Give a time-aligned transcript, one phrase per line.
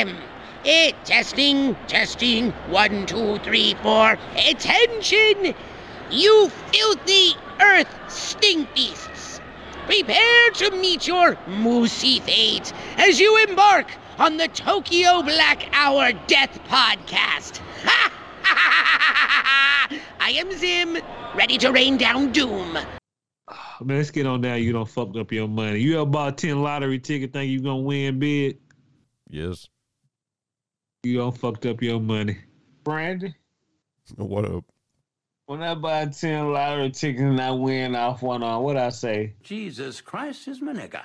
[0.00, 0.16] Ahem.
[0.64, 2.52] It testing, testing.
[2.70, 4.18] One, two, three, four.
[4.48, 5.54] Attention!
[6.10, 9.40] You filthy earth stink beasts!
[9.84, 16.58] Prepare to meet your moosey fate as you embark on the Tokyo Black Hour Death
[16.68, 17.60] Podcast.
[17.84, 18.12] Ha!
[20.20, 20.96] I am Zim,
[21.34, 22.72] ready to rain down doom.
[23.82, 24.62] Man, let's get on down.
[24.62, 25.80] You don't fucked up your money.
[25.80, 28.58] You ever bought ten lottery ticket, think you gonna win big?
[29.28, 29.68] Yes.
[31.02, 32.36] You don't fucked up your money.
[32.84, 33.34] Brandon,
[34.16, 34.64] What up?
[35.46, 39.34] when I buy 10 lottery tickets and I win off one on, what I say?
[39.42, 41.02] Jesus Christ is my nigga.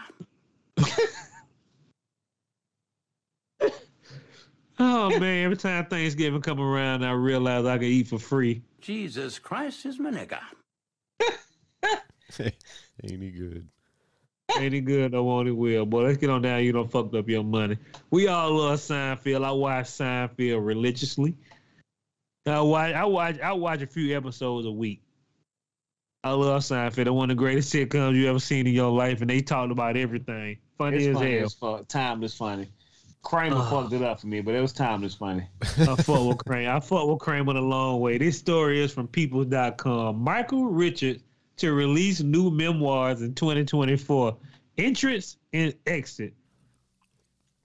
[4.78, 8.62] Oh man, every time Thanksgiving come around, I realize I can eat for free.
[8.82, 10.42] Jesus Christ is my nigga.
[12.42, 12.54] Ain't
[13.24, 13.70] he good?
[14.58, 15.14] Ain't it good?
[15.14, 15.86] I want it well.
[15.86, 16.64] Boy, let's get on down.
[16.64, 17.78] You don't fucked up your money.
[18.10, 19.44] We all love Seinfeld.
[19.44, 21.36] I watch Seinfeld religiously.
[22.46, 22.94] I watch.
[22.94, 23.40] I watch.
[23.42, 25.02] I watch a few episodes a week.
[26.24, 27.04] I love Seinfeld.
[27.04, 29.72] They're one of the greatest sitcoms you ever seen in your life, and they talked
[29.72, 30.58] about everything.
[30.78, 31.46] Funny It's as funny hell.
[31.46, 31.88] as fuck.
[31.88, 32.68] Timeless funny.
[33.24, 33.70] Kramer Ugh.
[33.72, 35.48] fucked it up for me, but it was timeless funny.
[35.62, 36.72] I fuck with Kramer.
[36.72, 38.18] I fuck with Kramer a long way.
[38.20, 40.18] This story is from People.com.
[40.20, 41.24] Michael Richards
[41.58, 44.38] to release new memoirs in 2024.
[44.78, 46.34] Entrance and exit.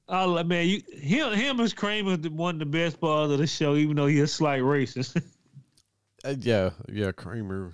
[0.08, 3.77] Oh man, you him him as Kramer one of the best parts of the show,
[3.77, 5.22] even though he's a slight racist.
[6.22, 7.11] Uh, yeah, yeah.
[7.12, 7.72] Kramer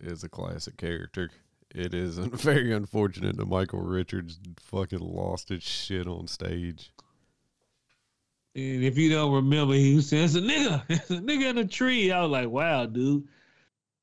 [0.00, 1.30] is a classic character.
[1.74, 6.92] It is very unfortunate that Michael Richards fucking lost his shit on stage.
[8.54, 11.58] and if you don't remember, he was saying, "It's a nigga, it's a nigga in
[11.58, 13.26] a tree." I was like, "Wow, dude."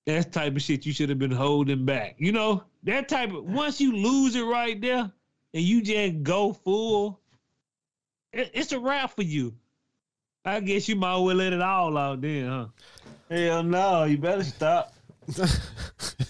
[0.05, 2.15] That's the type of shit you should have been holding back.
[2.17, 5.11] You know, that type of once you lose it right there
[5.53, 7.19] and you just go full,
[8.31, 9.55] it, it's a wrap for you.
[10.43, 12.67] I guess you might well let it all out then, huh?
[13.31, 14.93] Hell no, you better stop.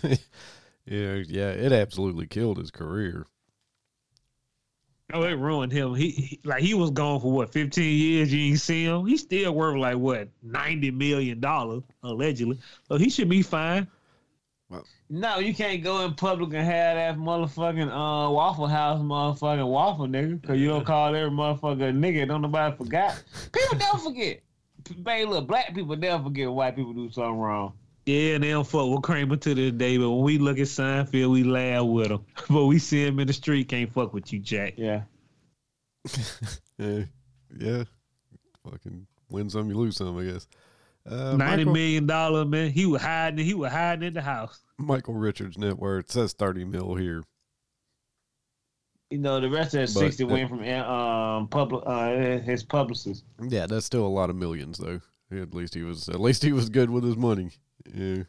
[0.03, 0.15] yeah,
[0.85, 1.49] yeah.
[1.49, 3.27] It absolutely killed his career.
[5.13, 5.93] Oh, it ruined him.
[5.93, 9.05] He, he like he was gone for what, 15 years, you ain't see him.
[9.05, 12.57] He's still worth like what, 90 million dollars, allegedly.
[12.87, 13.87] So he should be fine.
[15.07, 20.07] No, you can't go in public and have that motherfucking uh, Waffle House motherfucking waffle
[20.07, 22.27] nigga, because you don't call every motherfucker a nigga.
[22.27, 23.21] Don't nobody forgot.
[23.51, 24.41] People don't forget.
[25.03, 27.73] Baby, look, black people never forget white people do something wrong.
[28.05, 30.67] Yeah, and they don't fuck with Kramer to this day, but when we look at
[30.67, 32.23] Seinfeld, we laugh with him.
[32.49, 34.75] But we see him in the street, can't fuck with you, Jack.
[34.77, 35.01] Yeah.
[36.77, 37.03] Yeah,
[37.57, 37.83] yeah.
[38.69, 40.45] Fucking win some, you lose some, I guess.
[41.09, 42.69] Uh, Ninety Michael, million dollar man.
[42.69, 43.45] He was hiding.
[43.45, 44.59] He was hiding in the house.
[44.77, 47.23] Michael Richards' net worth says thirty mil here.
[49.09, 52.63] You know, the rest of that But 60 that- went from um public uh, his
[52.63, 53.23] publicist.
[53.41, 54.99] Yeah, that's still a lot of millions, though.
[55.31, 56.09] At least he was.
[56.09, 57.51] At least he was good with his money.
[57.93, 58.23] Yeah.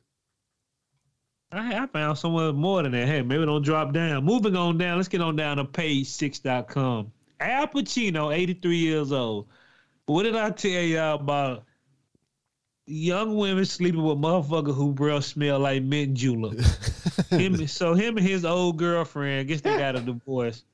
[1.53, 3.07] I, I found somewhere more than that.
[3.07, 4.25] Hey, maybe don't drop down.
[4.25, 4.97] Moving on down.
[4.97, 7.13] Let's get on down to page6.com.
[7.41, 9.47] Al Pacino, 83 years old.
[10.07, 11.65] What did I tell y'all about
[12.87, 16.59] young women sleeping with motherfucker who breath smell like mint julep?
[17.31, 20.65] him, so him and his old girlfriend, I guess they got a divorce.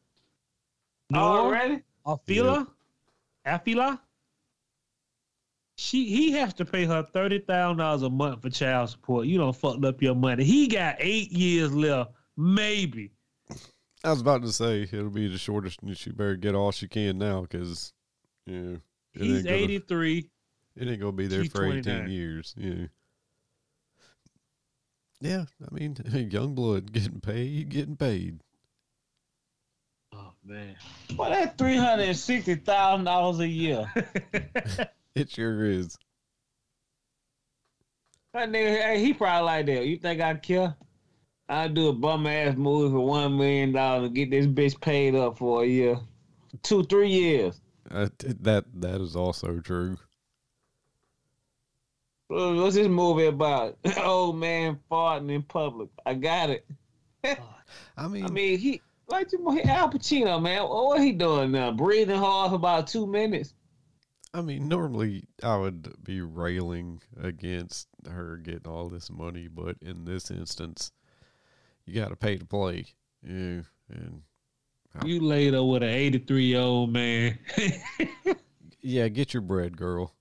[1.15, 1.83] Already?
[2.07, 2.67] Afila?
[3.47, 3.99] Afila?
[5.83, 9.27] She he has to pay her thirty thousand dollars a month for child support.
[9.27, 10.45] You don't fucked up your money.
[10.45, 13.11] He got eight years left, maybe.
[14.05, 16.87] I was about to say it'll be the shortest, and she better get all she
[16.87, 17.93] can now, because
[18.47, 18.77] yeah,
[19.15, 20.31] it He's gonna- eighty three.
[20.77, 22.55] It ain't gonna be there She's for 18 years.
[22.57, 22.87] Yeah.
[25.21, 25.97] Yeah, I mean,
[26.31, 28.41] young blood getting paid, getting paid.
[30.15, 30.77] Oh man.
[31.17, 33.93] Well, that's three hundred and sixty thousand dollars a year.
[35.15, 35.99] It sure is.
[38.33, 39.85] That nigga, hey, he probably like that.
[39.85, 40.75] You think I care?
[41.51, 45.15] I do a bum ass movie for one million dollars and get this bitch paid
[45.15, 46.01] up for a year,
[46.63, 47.61] two, three years.
[47.91, 48.09] Uh,
[48.41, 49.99] that that is also true.
[52.31, 53.77] Uh, What's this movie about?
[54.03, 55.91] Old man farting in public.
[56.07, 56.65] I got it.
[57.99, 60.63] I mean, I mean, he like Al Pacino, man.
[60.63, 61.71] What, what he doing now?
[61.71, 63.53] Breathing hard for about two minutes.
[64.35, 70.05] I mean, normally I would be railing against her getting all this money, but in
[70.07, 70.91] this instance,
[71.85, 72.87] you got to pay to play.
[73.23, 74.23] Yeah, and
[75.05, 77.39] you laid up with an eighty three year old man.
[78.81, 80.15] yeah, get your bread, girl.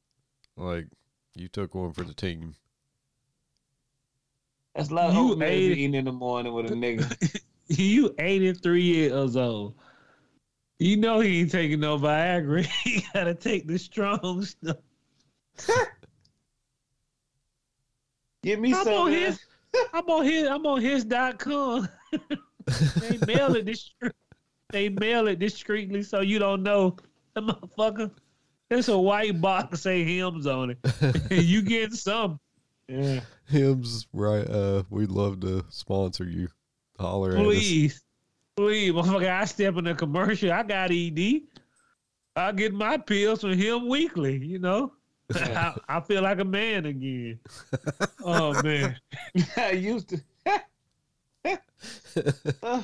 [0.58, 0.88] Like
[1.36, 2.56] you took one for the team.
[4.75, 7.42] That's like You oatmeal ate- eating in the morning with a nigga.
[7.68, 9.75] you eighty three years old.
[10.81, 12.66] You know he ain't taking no Viagra.
[12.83, 14.78] he gotta take the strong stuff.
[18.44, 18.94] Give me I'm some.
[18.94, 19.39] on his.
[19.94, 20.48] I'm on his.
[20.48, 21.88] I'm on his.com.
[23.00, 24.13] they mail it discreet.
[24.72, 26.95] They mail it discreetly so you don't know.
[27.36, 28.10] The motherfucker.
[28.68, 30.80] There's a white box say Hims on it.
[31.30, 32.39] you getting some.
[32.88, 33.19] Yeah.
[33.45, 34.50] Him's right.
[34.50, 36.48] Uh, we'd love to sponsor you.
[37.00, 37.44] Holler at us.
[37.44, 38.01] Please.
[38.62, 39.28] Please, motherfucker.
[39.28, 40.52] I step in a commercial.
[40.52, 41.42] I got ED.
[42.36, 44.94] I get my pills from him weekly, you know?
[45.36, 47.40] I, I feel like a man again.
[48.24, 48.96] Oh man.
[49.58, 50.22] I used to.
[52.62, 52.84] Uh,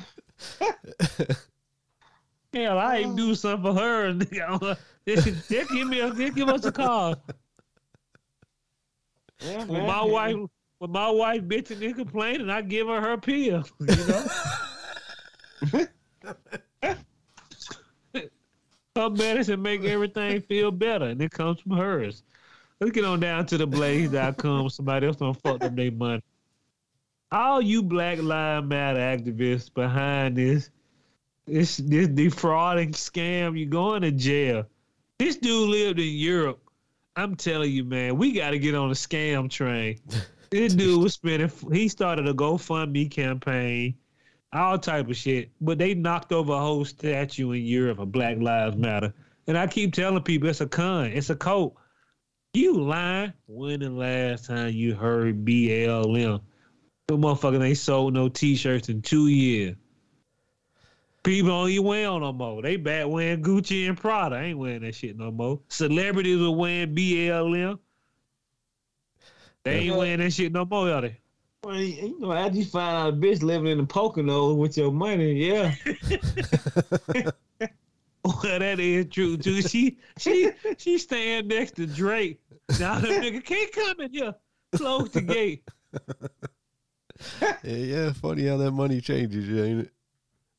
[2.52, 4.06] Hell, I ain't do something for her.
[4.06, 5.14] and nigga, They
[5.66, 7.22] give me a, they give us a call.
[9.38, 10.36] yeah, When my wife,
[10.78, 13.62] when my wife bitching and complaining, I give her her pill.
[13.78, 14.26] You know,
[18.96, 22.22] her medicine make everything feel better, and it comes from hers.
[22.80, 24.70] Let's get on down to the blaze.com.
[24.70, 26.22] Somebody else don't fuck up their money.
[27.30, 30.70] All you Black Lives Matter activists behind this,
[31.46, 34.64] this this defrauding scam, you're going to jail.
[35.18, 36.60] This dude lived in Europe.
[37.16, 39.98] I'm telling you, man, we got to get on a scam train.
[40.50, 41.50] This dude was spending.
[41.70, 43.94] He started a GoFundMe campaign,
[44.52, 45.50] all type of shit.
[45.60, 49.12] But they knocked over a whole statue in Europe of Black Lives Matter.
[49.46, 51.06] And I keep telling people it's a con.
[51.06, 51.76] It's a cult.
[52.54, 53.32] You lying.
[53.46, 56.40] When the last time you heard BLM?
[57.06, 59.76] The motherfucker ain't sold no T-shirts in two years.
[61.22, 62.62] People don't even wear no more.
[62.62, 64.36] They back wearing Gucci and Prada.
[64.36, 65.60] I ain't wearing that shit no more.
[65.68, 67.78] Celebrities are wearing BLM.
[69.64, 71.18] They ain't wearing that shit no more, are they?
[71.64, 74.92] Well, you know, after you find out a bitch living in the Poconos with your
[74.92, 75.74] money, yeah.
[78.24, 79.62] Well, that is true too.
[79.62, 82.40] She she she stand next to Drake.
[82.78, 84.34] Now the nigga can't come in here.
[84.76, 85.64] Close the gate.
[87.40, 89.92] yeah, yeah, funny how that money changes ain't it?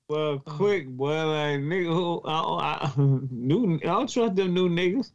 [0.07, 0.39] Well, oh.
[0.45, 5.11] quick, boy, like nigga, who I, I, new, I don't trust them new niggas.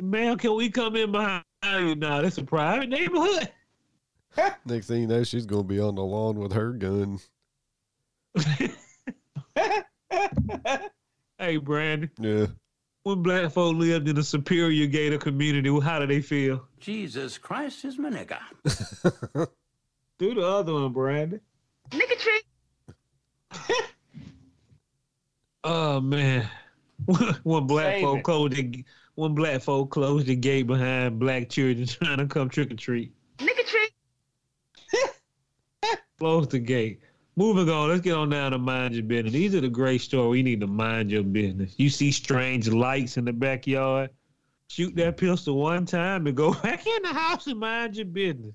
[0.00, 2.22] Man, can we come in behind you now?
[2.22, 3.50] This a private neighborhood.
[4.64, 7.18] Next thing you know, she's gonna be on the lawn with her gun.
[11.42, 12.08] Hey, Brandon.
[12.20, 12.46] Yeah.
[13.02, 16.68] When black folk lived in a superior gator community, how do they feel?
[16.78, 18.38] Jesus Christ is my nigga.
[20.18, 21.40] Do the other one, Brandon.
[25.64, 26.48] Oh man.
[27.42, 28.24] when black Save folk it.
[28.24, 28.84] closed the
[29.14, 33.12] when black folk closed the gate behind black children trying to come trick or treat.
[33.38, 33.92] trick or treat.
[36.18, 37.00] Close the gate.
[37.34, 39.32] Moving on, let's get on down to mind your business.
[39.32, 40.38] These are the great stories.
[40.38, 41.74] You need to mind your business.
[41.78, 44.10] You see strange lights in the backyard.
[44.68, 48.54] Shoot that pistol one time and go back in the house and mind your business.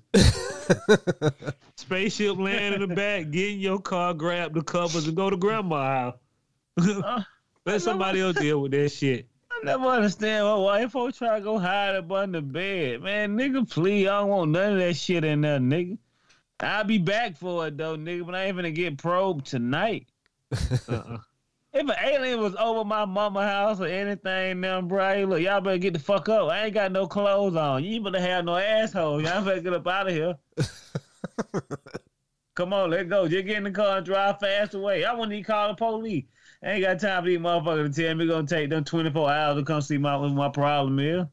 [1.76, 5.36] Spaceship land in the back, get in your car, grab the covers, and go to
[5.36, 6.14] grandma's
[6.78, 7.02] house.
[7.04, 7.22] Uh.
[7.68, 9.28] Let somebody else deal with that shit.
[9.50, 13.02] I never understand why white folks try to go hide up under the bed.
[13.02, 15.98] Man, nigga, please, I don't want none of that shit in there, nigga.
[16.60, 20.06] I'll be back for it though, nigga, but I ain't gonna get probed tonight.
[20.88, 21.18] Uh-uh.
[21.74, 25.60] If an alien was over my mama house or anything, now, bro, hey, look, y'all
[25.60, 26.50] better get the fuck up.
[26.50, 27.84] I ain't got no clothes on.
[27.84, 29.20] You better have no asshole.
[29.20, 30.36] Y'all better get up out of here.
[32.54, 33.28] Come on, let's go.
[33.28, 35.04] Just get in the car and drive fast away.
[35.04, 36.24] I wouldn't even call the police.
[36.62, 39.30] I ain't got time for these motherfuckers to tell me it's gonna take them 24
[39.30, 41.26] hours to come see my what my problem is.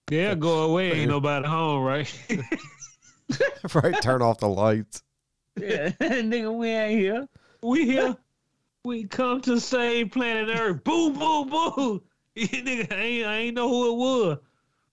[0.08, 0.92] They'll go away.
[0.92, 2.14] Ain't nobody home, right?
[3.74, 5.04] right, turn off the lights.
[5.60, 7.28] Yeah, nigga, we ain't here.
[7.62, 8.18] we here.
[8.84, 10.84] We come to save planet Earth.
[10.84, 12.02] Boom, boom, boom.
[12.38, 14.38] Nigga, I ain't, I ain't know who it was.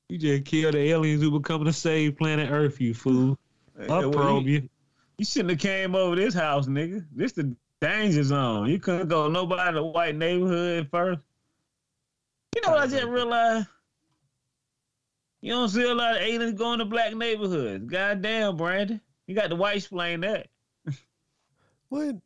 [0.09, 3.39] You just killed the aliens who were coming to save planet Earth, you fool.
[3.89, 4.69] I'll well, probe you, you.
[5.19, 7.05] you shouldn't have came over this house, nigga.
[7.13, 8.69] This the danger zone.
[8.69, 11.21] You couldn't go nobody in the white neighborhood first.
[12.55, 13.67] You know what I just realized?
[15.41, 17.85] You don't see a lot of aliens going to black neighborhoods.
[17.91, 19.01] Goddamn, Brandon.
[19.27, 20.49] You got to white explain that.
[21.89, 22.17] What?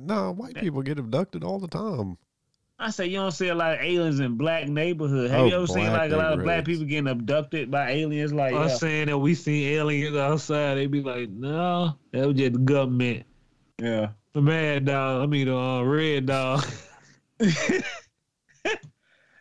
[0.00, 2.16] No, white people get abducted all the time.
[2.78, 5.30] I say you don't see a lot of aliens in black neighborhoods.
[5.32, 7.90] Have Oh, you ever seen black like a lot of black people getting abducted by
[7.90, 8.32] aliens?
[8.32, 8.74] Like, I'm yeah.
[8.76, 10.74] saying that we seen aliens outside.
[10.76, 13.24] They'd be like, no, that was just the government.
[13.80, 14.08] yeah.
[14.36, 15.22] The mad dog.
[15.22, 16.62] I mean, the uh, red dog.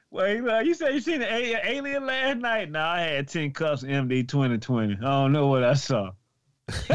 [0.10, 2.72] Wait, uh, you said you seen an a- alien last night?
[2.72, 4.94] No, I had 10 cups MD 2020.
[4.94, 6.12] I don't know what I saw.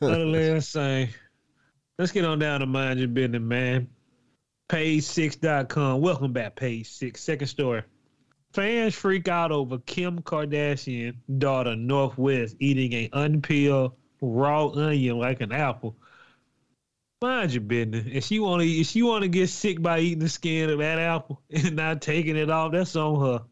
[0.00, 1.10] Other last thing.
[1.98, 3.88] Let's get on down to mind your business, man.
[4.70, 6.00] Page6.com.
[6.00, 7.22] Welcome back, Page 6.
[7.22, 7.82] Second story.
[8.54, 15.42] Fans freak out over Kim Kardashian daughter North West eating an unpeeled raw onion like
[15.42, 15.94] an apple.
[17.24, 18.04] Mind your business.
[18.12, 20.78] If she want to, if she want to get sick by eating the skin of
[20.80, 23.42] that apple and not taking it off, that's on her.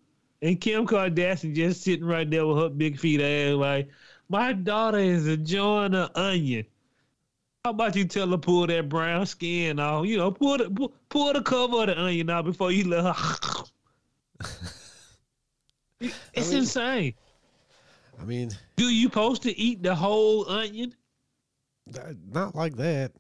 [0.43, 3.89] And Kim Kardashian just sitting right there with her big feet ass like,
[4.29, 6.67] my daughter is enjoying an onion.
[7.65, 10.05] How about you tell her pull that brown skin off?
[10.05, 13.05] You know, pull the pull, pull the cover of the onion out before you let
[13.05, 13.65] her.
[16.35, 17.15] it's mean- insane.
[18.21, 20.95] I mean, Do you supposed to eat the whole onion?
[22.31, 23.13] not like that.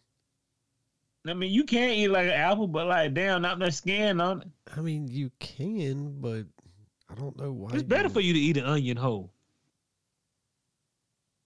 [1.26, 4.42] I mean, you can't eat like an apple, but like, damn, not that skin on
[4.42, 4.48] it.
[4.76, 6.44] I mean, you can, but
[7.08, 7.70] I don't know why.
[7.74, 9.32] It's better for you to eat an onion whole.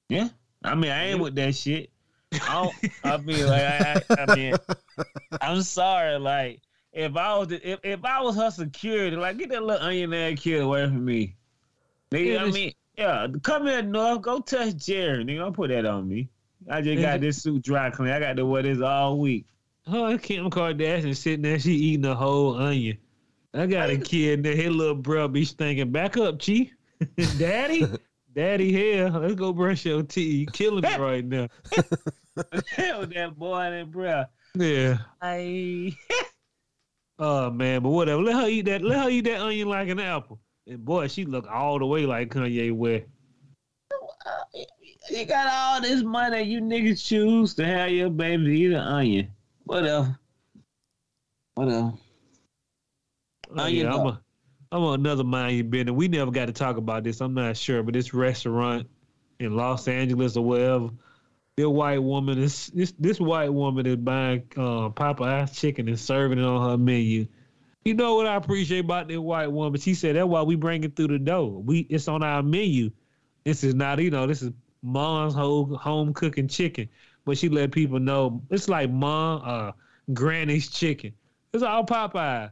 [0.08, 0.28] Yeah.
[0.64, 1.90] I mean, I ain't with that shit.
[2.32, 4.54] I don't, I mean, like, I, I, I mean,
[5.40, 6.18] I'm sorry.
[6.18, 6.60] Like,
[6.92, 10.40] if I was, if, if I was her security, like, get that little onion ass
[10.40, 11.36] kid away from me.
[12.10, 14.22] Nigga, Yeah, I mean, yeah, come here, North.
[14.22, 15.24] Go touch Jerry.
[15.24, 16.30] Nigga, don't put that on me.
[16.68, 18.10] I just got this suit dry clean.
[18.10, 19.46] I got to wear this all week.
[19.88, 22.98] Huh, Kim Kardashian sitting there, she eating a whole onion.
[23.54, 26.72] I got a kid there, his little bro be thinking, back up, Chief.
[27.38, 27.86] Daddy,
[28.34, 29.08] Daddy here.
[29.08, 30.40] Let's go brush your teeth.
[30.40, 31.48] You killing me right now.
[32.68, 34.24] Hell, that boy and that bro.
[34.54, 34.98] Yeah.
[35.22, 35.96] I,
[37.18, 38.22] Oh man, but whatever.
[38.22, 38.82] Let her eat that.
[38.82, 40.38] Let her eat that onion like an apple.
[40.66, 43.06] And boy, she look all the way like Kanye West.
[45.08, 49.30] you got all this money, you niggas choose to have your baby eat an onion.
[49.66, 50.16] Whatever.
[51.54, 51.92] Whatever.
[53.56, 54.20] Oh, yeah, I'm, a,
[54.70, 55.94] I'm on another mind you business.
[55.94, 57.20] We never got to talk about this.
[57.20, 58.88] I'm not sure, but this restaurant
[59.40, 60.90] in Los Angeles or wherever,
[61.56, 66.38] this white woman is this this white woman is buying uh, Popeye's chicken and serving
[66.38, 67.26] it on her menu.
[67.84, 69.80] You know what I appreciate about this white woman?
[69.80, 71.62] She said that's why we bring it through the door.
[71.62, 72.90] We it's on our menu.
[73.44, 76.88] This is not you know this is mom's whole home cooking chicken,
[77.26, 79.72] but she let people know it's like mom uh
[80.14, 81.12] granny's chicken.
[81.52, 82.50] It's all Popeye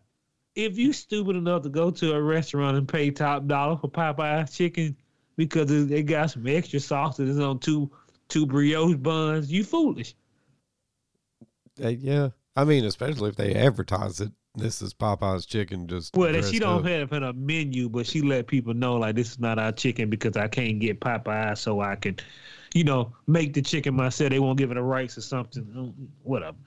[0.55, 4.55] if you stupid enough to go to a restaurant and pay top dollar for Popeye's
[4.57, 4.97] chicken
[5.37, 6.91] because it- they got some extra is
[7.41, 7.91] on two
[8.29, 10.15] two brioche buns, you foolish.
[11.83, 14.31] Uh, yeah, I mean, especially if they advertise it.
[14.57, 15.89] This is Popeye's chicken.
[15.89, 16.87] Just Well, she don't up.
[16.87, 19.73] have it in a menu, but she let people know like this is not our
[19.73, 22.17] chicken because I can't get Popeye, so I can,
[22.75, 24.31] you know, make the chicken myself.
[24.31, 25.65] They won't give it a rights or something.
[25.65, 26.59] Mm, Whatever.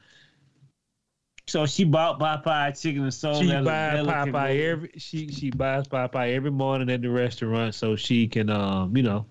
[1.47, 5.29] So she bought Popeye chicken and sold She it as a buys Popeye every she
[5.29, 9.25] she buys Popeye every morning at the restaurant so she can um you know,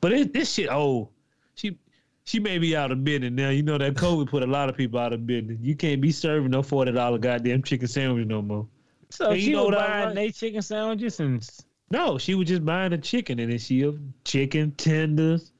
[0.00, 1.08] but it, this shit old.
[1.56, 1.78] She
[2.24, 3.50] she may be out of business now.
[3.50, 5.58] You know that COVID put a lot of people out of business.
[5.60, 8.66] You can't be serving no forty dollar goddamn chicken sandwich no more.
[9.10, 11.46] So you she know was buying they chicken sandwiches and
[11.90, 13.94] No, she was just buying the chicken and then she
[14.24, 15.52] chicken tenders.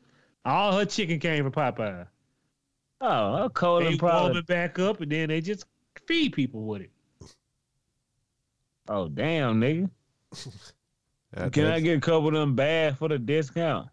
[0.44, 2.06] All her chicken came from Popeye.
[3.00, 5.64] oh, her cold They and warm it back up and then they just
[6.06, 6.90] feed people with it.
[8.90, 9.90] Oh damn, nigga.
[11.32, 13.88] That- Can I get a couple of them bad for the discount?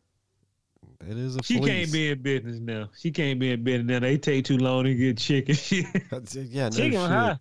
[1.06, 1.70] It is a She fleece.
[1.70, 2.90] can't be in business now.
[2.98, 4.00] She can't be in business now.
[4.00, 5.56] They take too long to get chicken.
[6.10, 7.10] That's yeah, no Chicken shit.
[7.10, 7.38] high.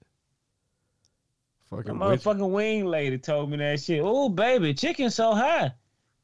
[1.70, 2.20] The Fucking witch.
[2.20, 4.00] motherfucking wing lady told me that shit.
[4.02, 5.72] Oh baby, chicken so high.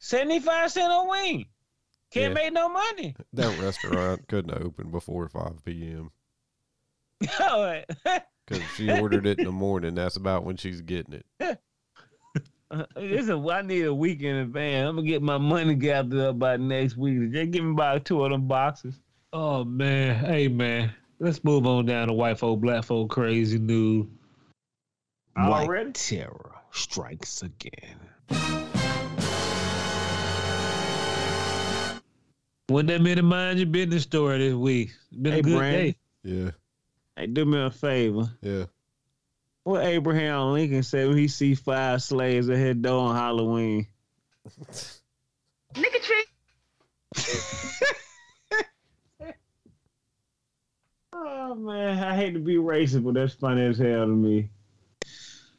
[0.01, 1.47] 75 cent a wing.
[2.11, 2.43] Can't Yeah.
[2.43, 3.15] make no money.
[3.33, 6.11] That restaurant couldn't open before 5 p.m.
[7.21, 8.19] Yo, oh.
[8.47, 9.95] because she ordered it in the morning.
[9.95, 11.59] That's about when she's getting it.
[12.73, 14.89] Uh, Listen, I need a week in advance.
[14.89, 17.33] I'm gonna get my money gathered up by next week.
[17.33, 18.95] Just give me about two of them boxes.
[19.33, 24.07] oh man, hey man, let's move on down to white folk, black folk, crazy news.
[25.37, 25.91] Already?
[25.91, 28.69] terror strikes again.
[32.71, 34.91] Wasn't that many mind your business story this week?
[35.11, 35.81] It's been Hey, a good Brandon.
[35.83, 35.97] day.
[36.23, 36.51] Yeah,
[37.17, 38.31] Hey, do me a favor.
[38.41, 38.67] yeah.
[39.65, 43.87] What Abraham Lincoln said when he see five slaves at his door on Halloween?
[51.13, 54.51] oh man, I hate to be racist, but that's funny as hell to me.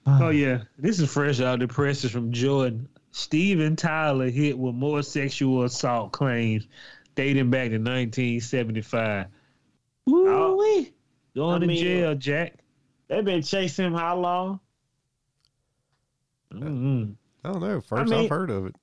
[0.08, 2.88] Oh yeah, this is fresh out the presses from Jordan.
[3.12, 6.68] Steven Tyler hit with more sexual assault claims
[7.16, 9.28] dating back to 1975.
[10.08, 10.56] Oh.
[10.56, 10.94] Woo-wee.
[11.36, 12.56] Going I to jail, Jack.
[13.08, 14.60] They've been chasing him how long?
[16.54, 17.16] Mhm.
[17.44, 17.82] I don't know.
[17.82, 18.76] First mean- I've heard of it.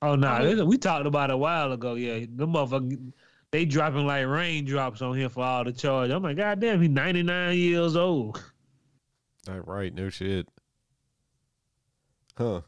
[0.00, 1.94] Oh no, I mean- we talked about it a while ago.
[1.94, 3.12] Yeah, the motherfucker,
[3.50, 6.10] they dropping like raindrops on him for all the charge.
[6.10, 8.40] I'm like, God damn, he's 99 years old.
[9.46, 10.48] That right, no shit.
[12.36, 12.60] Huh.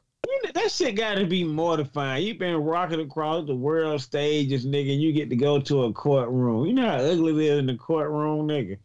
[0.55, 2.27] That shit got to be mortifying.
[2.27, 4.93] You've been rocking across the world stages, nigga.
[4.93, 6.67] And you get to go to a courtroom.
[6.67, 8.79] You know how ugly it is in the courtroom, nigga.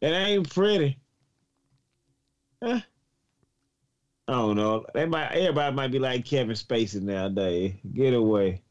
[0.00, 0.98] It ain't pretty.
[2.62, 2.80] Huh?
[4.26, 4.84] I don't know.
[4.94, 5.32] They might.
[5.32, 7.74] Everybody might be like Kevin Spacey nowadays.
[7.92, 8.62] Get away.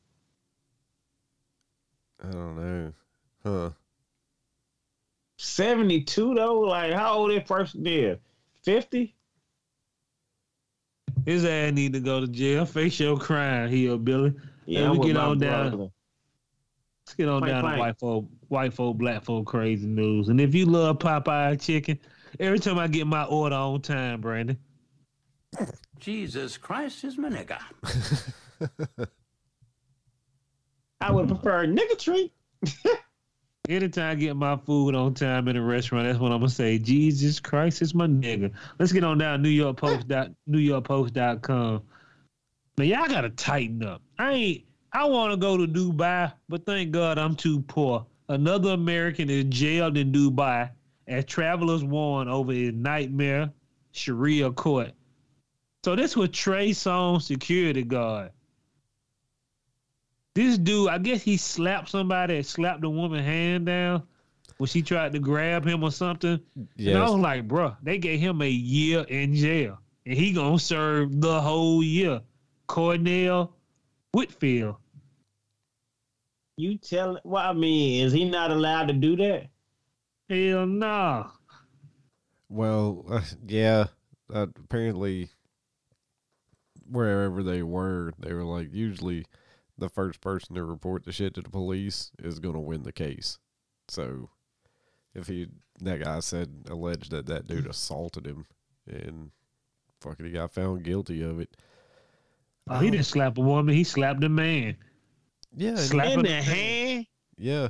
[2.23, 2.93] I don't know.
[3.43, 3.69] Huh.
[5.37, 6.61] Seventy-two though.
[6.61, 8.17] Like how old that person is?
[8.63, 9.15] Fifty.
[11.25, 12.65] His ass need to go to jail.
[12.65, 14.33] Face your crime, here, Billy.
[14.65, 15.69] Yeah, Let I'm me with get my on down.
[15.69, 15.89] brother.
[17.05, 20.29] Let's get on Plank, down to white folk, white folk, black folk crazy news.
[20.29, 21.99] And if you love Popeye chicken,
[22.39, 24.57] every time I get my order on time, Brandon,
[25.99, 27.59] Jesus Christ is my nigga.
[31.01, 32.31] I would prefer nigga treat.
[33.69, 36.77] anytime I get my food on time in a restaurant, that's when I'm gonna say,
[36.77, 38.51] Jesus Christ is my nigga.
[38.79, 41.83] Let's get on down New York Post dot New York Post dot com.
[42.77, 44.01] Man, y'all gotta tighten up.
[44.19, 48.05] I ain't I wanna go to Dubai, but thank God I'm too poor.
[48.29, 50.69] Another American is jailed in Dubai
[51.07, 53.51] as travelers warn over his nightmare
[53.91, 54.91] Sharia court.
[55.83, 58.31] So this was Trey Songz security guard.
[60.35, 64.03] This dude, I guess he slapped somebody, slapped the woman hand down
[64.57, 66.39] when she tried to grab him or something.
[66.77, 69.79] And I was like, bruh, they gave him a year in jail.
[70.05, 72.21] And he gonna serve the whole year.
[72.67, 73.53] Cornell
[74.13, 74.75] Whitfield.
[76.57, 79.47] You tell what I mean, is he not allowed to do that?
[80.29, 81.29] Hell no.
[82.49, 83.85] Well, uh, yeah.
[84.33, 85.29] Uh, apparently,
[86.89, 89.25] wherever they were, they were like, usually
[89.83, 92.91] the first person to report the shit to the police is going to win the
[92.93, 93.37] case.
[93.89, 94.29] So,
[95.13, 95.47] if he,
[95.81, 98.45] that guy said, alleged that that dude assaulted him
[98.87, 99.31] and
[99.99, 101.55] fucking he got found guilty of it.
[102.69, 104.77] Oh, he didn't slap a woman, he slapped a man.
[105.55, 105.69] Yeah.
[105.71, 107.05] and- Slap In the hand.
[107.37, 107.67] yeah.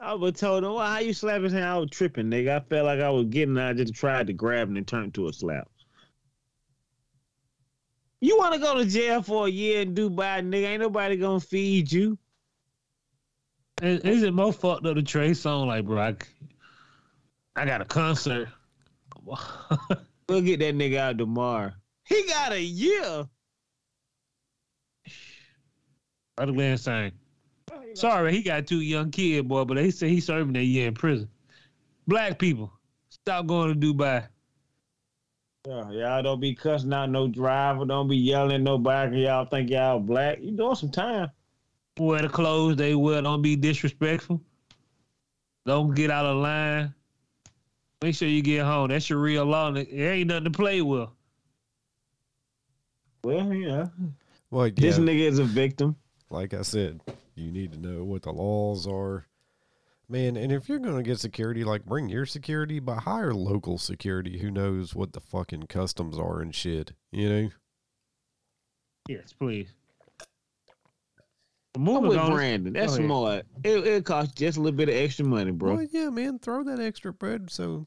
[0.00, 1.64] I would told him, well, how you slap his hand?
[1.64, 2.56] I was tripping, nigga.
[2.56, 5.14] I felt like I was getting I just tried to grab him and turn it
[5.14, 5.68] to a slap.
[8.20, 10.64] You want to go to jail for a year in Dubai, nigga?
[10.64, 12.18] Ain't nobody gonna feed you.
[13.82, 16.14] Is is it more fucked up to Trey song like, bro?
[17.56, 18.48] I got a concert.
[20.28, 21.72] We'll get that nigga out tomorrow.
[22.04, 23.24] He got a year.
[26.38, 27.12] Other than saying,
[27.72, 30.88] oh, sorry, he got two young kids, boy, but they say he's serving that year
[30.88, 31.28] in prison.
[32.08, 32.72] Black people,
[33.08, 34.26] stop going to Dubai.
[35.66, 37.84] Yeah, y'all don't be cussing out no driver.
[37.84, 39.10] Don't be yelling at nobody.
[39.16, 40.38] 'cause Y'all think y'all black.
[40.40, 41.30] You doing some time.
[41.98, 43.20] Wear the clothes they wear.
[43.22, 44.40] Don't be disrespectful.
[45.64, 46.94] Don't get out of line.
[48.02, 48.88] Make sure you get home.
[48.88, 49.68] That's your real law.
[49.68, 51.08] and It ain't nothing to play with.
[53.24, 53.88] Well, yeah.
[54.50, 54.74] Well, yeah.
[54.76, 55.96] This nigga is a victim.
[56.30, 57.00] like I said,
[57.34, 59.26] you need to know what the laws are.
[60.08, 63.76] Man, and if you're going to get security, like bring your security, but hire local
[63.76, 66.92] security who knows what the fucking customs are and shit.
[67.10, 67.48] You know?
[69.08, 69.72] Yes, please.
[71.74, 72.32] I'm with on.
[72.32, 72.72] Brandon.
[72.72, 73.06] That's Go ahead.
[73.06, 73.46] smart.
[73.64, 75.74] It it costs just a little bit of extra money, bro.
[75.74, 77.86] Well, yeah, man, throw that extra bread so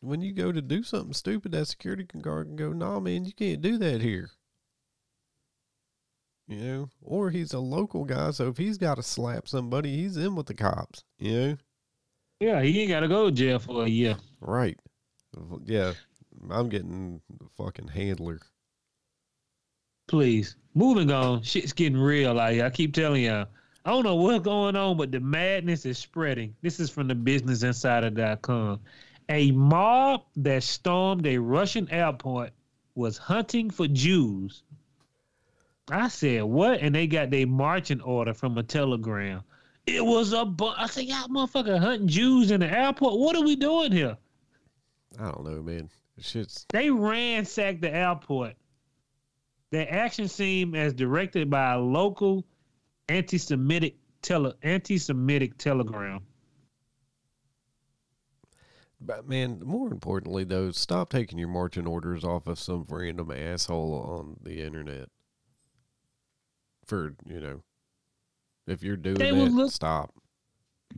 [0.00, 3.24] when you go to do something stupid, that security can guard can go, nah, man,
[3.24, 4.30] you can't do that here.
[6.48, 6.90] You know?
[7.02, 10.46] Or he's a local guy, so if he's got to slap somebody, he's in with
[10.46, 11.04] the cops.
[11.18, 11.56] You know?
[12.40, 14.16] Yeah, he ain't got to go to jail for a year.
[14.40, 14.78] Right.
[15.64, 15.94] Yeah.
[16.50, 18.40] I'm getting the fucking handler.
[20.06, 20.56] Please.
[20.74, 21.42] Moving on.
[21.42, 22.64] Shit's getting real out here.
[22.64, 23.46] I keep telling y'all.
[23.84, 26.54] I don't know what's going on, but the madness is spreading.
[26.60, 28.80] This is from the businessinsider.com.
[29.28, 32.50] A mob that stormed a Russian airport
[32.94, 34.62] was hunting for Jews.
[35.90, 36.80] I said, what?
[36.80, 39.42] And they got their marching order from a telegram.
[39.86, 43.18] It was a bu- I said, y'all motherfucker hunting Jews in the airport.
[43.18, 44.16] What are we doing here?
[45.18, 45.88] I don't know, man.
[46.18, 48.54] Shit's They ransacked the airport.
[49.70, 52.44] Their action seemed as directed by a local
[53.08, 56.20] anti-Semitic tele anti-Semitic telegram.
[59.00, 63.94] But man, more importantly though, stop taking your marching orders off of some random asshole
[63.94, 65.10] on the internet.
[66.86, 67.62] For you know,
[68.66, 70.12] if you're doing They that, look- stop.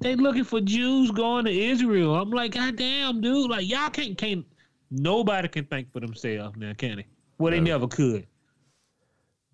[0.00, 2.14] They looking for Jews going to Israel.
[2.14, 3.50] I'm like, God damn, dude!
[3.50, 4.44] Like y'all can't can't
[4.90, 7.06] nobody can think for themselves now, can they?
[7.38, 7.72] Well, they No.
[7.72, 8.26] never could.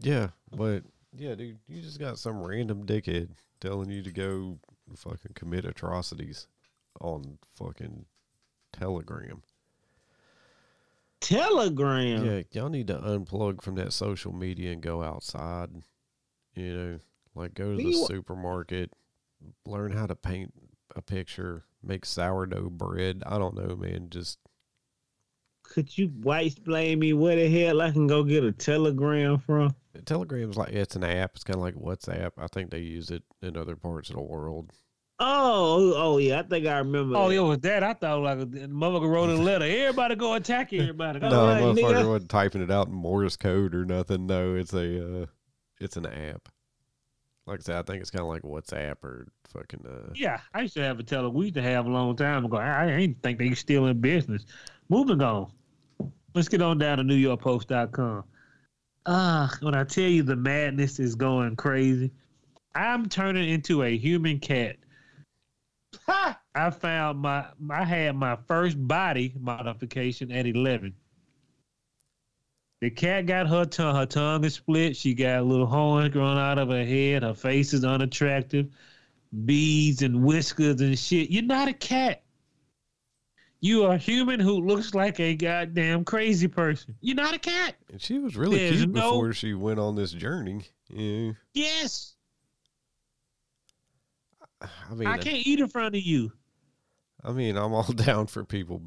[0.01, 0.83] Yeah, but
[1.17, 3.29] Yeah, dude, you just got some random dickhead
[3.61, 4.59] telling you to go
[4.97, 6.49] fucking commit atrocities
[7.01, 8.05] on fucking
[8.73, 9.43] Telegram.
[11.21, 12.25] Telegram.
[12.25, 15.71] Yeah, y'all need to unplug from that social media and go outside.
[16.55, 16.99] You know,
[17.35, 18.93] like go to the You supermarket,
[19.67, 20.53] learn how to paint
[20.95, 23.23] a picture, make sourdough bread.
[23.27, 24.09] I don't know, man.
[24.11, 24.39] Just
[25.63, 29.75] Could you white explain me where the hell I can go get a telegram from?
[30.05, 31.33] Telegram's like it's an app.
[31.35, 32.33] It's kind of like WhatsApp.
[32.39, 34.73] I think they use it in other parts of the world.
[35.21, 37.17] Oh, oh yeah, I think I remember.
[37.17, 37.35] Oh, that.
[37.35, 37.85] it was that.
[37.85, 39.65] I thought like a the motherfucker wrote a letter.
[39.65, 41.21] Everybody go attack everybody.
[41.21, 44.27] No, No, right, motherfucker wasn't typing it out in Morse code or nothing.
[44.27, 45.27] No, it's a uh,
[45.85, 46.49] it's an app.
[47.47, 50.13] Like I said, I think it's kind of like WhatsApp or fucking uh.
[50.15, 51.29] Yeah, I used to have a teller.
[51.29, 52.57] We used to have a long time ago.
[52.57, 54.47] I, I ain't think they still in business.
[54.89, 55.51] Moving on.
[56.35, 58.25] Let's get on down to NewYorkPost.com.
[59.07, 62.11] Ah, when I tell you the madness is going crazy,
[62.75, 64.77] I'm turning into a human cat.
[66.07, 66.41] Ha!
[66.55, 70.95] I found my I had my first body modification at 11.
[72.85, 73.97] The cat got her tongue.
[73.97, 74.95] Her tongue is split.
[74.95, 77.23] She got little horns growing out of her head.
[77.23, 78.67] Her face is unattractive.
[79.47, 81.31] Beads and whiskers and shit.
[81.31, 82.25] You're not a cat.
[83.61, 86.95] You are a human who looks like a goddamn crazy person.
[87.01, 87.77] You're not a cat.
[87.91, 90.67] And she was really There's cute no- before she went on this journey.
[90.91, 92.17] Yeah, Yes.
[94.61, 96.33] I mean, I uh, can't eat in front of you.
[97.25, 98.83] I mean, I'm all down for people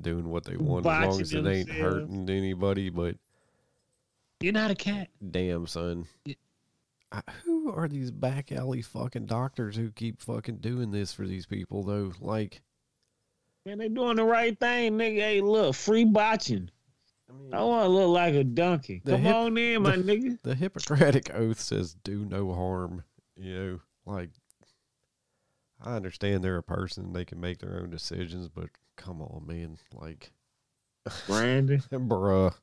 [0.00, 1.80] doing what they want as long as it ain't themselves.
[1.80, 2.88] hurting anybody.
[2.90, 3.16] But
[4.40, 5.08] You're not a cat.
[5.30, 6.34] damn, son, Yeah.
[7.12, 11.44] I, who are these back alley fucking doctors who keep fucking doing this for these
[11.46, 12.12] people though?
[12.20, 12.62] Like,
[13.66, 15.18] Man, they doing the right thing, nigga.
[15.18, 16.70] Hey, look, free botching.
[17.30, 19.00] I mean, I want to look like a donkey.
[19.06, 20.38] Come hip- on in, my nigga.
[20.42, 23.04] the Hippocratic oath says do no harm.
[23.36, 24.30] You know, like
[25.82, 28.48] I understand they're a person; they can make their own decisions.
[28.48, 28.70] But
[29.02, 30.30] come on, man, like,
[31.26, 32.54] Brandon, bruh.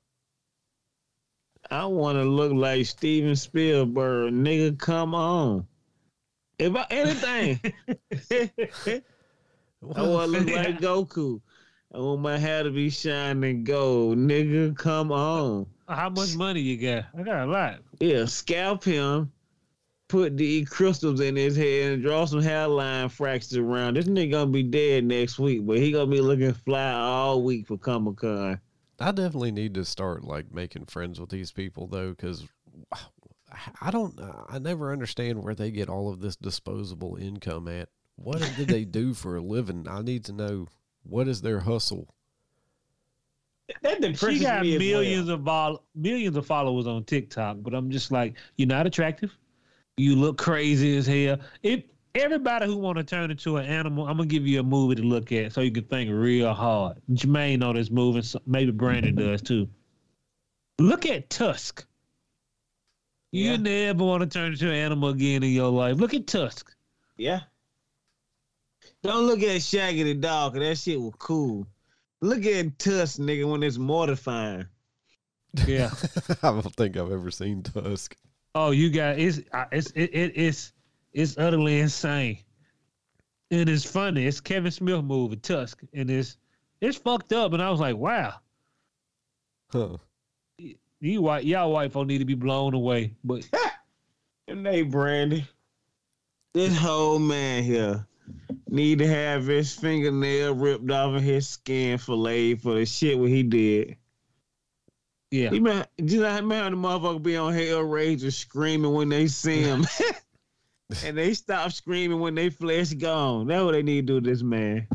[1.69, 4.80] I want to look like Steven Spielberg, nigga.
[4.80, 5.67] Come on.
[6.58, 7.60] If I, anything,
[9.95, 11.41] I want to look like Goku.
[11.93, 14.75] I want my hair to be shining gold, nigga.
[14.78, 15.65] Come on.
[15.88, 17.06] How much money you got?
[17.17, 17.80] I got a lot.
[17.99, 19.32] Yeah, scalp him,
[20.09, 23.95] put the crystals in his head, and draw some hairline fractures around.
[23.95, 27.67] This nigga gonna be dead next week, but he gonna be looking fly all week
[27.67, 28.59] for Comic Con.
[28.99, 32.45] I definitely need to start like making friends with these people though, because
[33.81, 34.19] I don't.
[34.49, 37.89] I never understand where they get all of this disposable income at.
[38.15, 39.87] What did they do for a living?
[39.87, 40.67] I need to know
[41.03, 42.13] what is their hustle.
[43.83, 47.75] That She depresses got me as millions of vol- millions of followers on TikTok, but
[47.75, 49.31] I'm just like, you're not attractive.
[49.99, 51.39] You look crazy as hell.
[51.62, 51.83] If
[52.15, 55.01] everybody who want to turn into an animal, I'm gonna give you a movie to
[55.03, 57.01] look at so you can think real hard.
[57.12, 59.67] Jermaine know this movie, so maybe Brandon does too.
[60.79, 61.85] Look at Tusk.
[63.33, 63.57] You Yeah.
[63.57, 65.97] never want to turn into an animal again in your life.
[65.97, 66.73] Look at Tusk.
[67.17, 67.41] Yeah.
[69.03, 71.67] Don't look at Shaggy the dog, 'cause that shit was cool.
[72.21, 74.65] Look at Tusk, nigga, when it's mortifying.
[75.67, 75.91] Yeah.
[76.41, 78.15] I don't think I've ever seen Tusk.
[78.55, 79.39] Oh, you got it's
[79.71, 80.73] it's it, it it's
[81.13, 82.39] it's utterly insane,
[83.51, 84.25] and it's funny.
[84.25, 86.38] It's Kevin Smith movie Tusk, and it's
[86.81, 87.53] it's fucked up.
[87.53, 88.35] And I was like, wow,
[89.71, 89.97] Huh.
[90.99, 93.13] you white y'all white folk need to be blown away.
[93.23, 93.47] But
[94.47, 95.45] And they, Brandy,
[96.55, 98.07] this whole man here
[98.67, 103.29] need to have his fingernail ripped off of his skin filleted for the shit what
[103.29, 103.97] he did.
[105.31, 109.85] Yeah, He man, just man, the motherfucker be on Hellraiser screaming when they see him,
[111.05, 113.47] and they stop screaming when they flesh gone.
[113.47, 114.87] That's what they need to do to this man.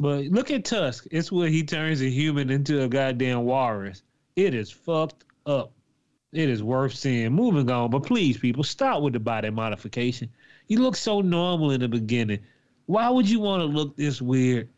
[0.00, 1.06] but look at Tusk.
[1.10, 4.02] It's where he turns a human into a goddamn walrus.
[4.34, 5.72] It is fucked up.
[6.32, 7.32] It is worth seeing.
[7.32, 10.30] Moving on, but please, people, stop with the body modification.
[10.66, 12.40] You look so normal in the beginning.
[12.86, 14.68] Why would you want to look this weird?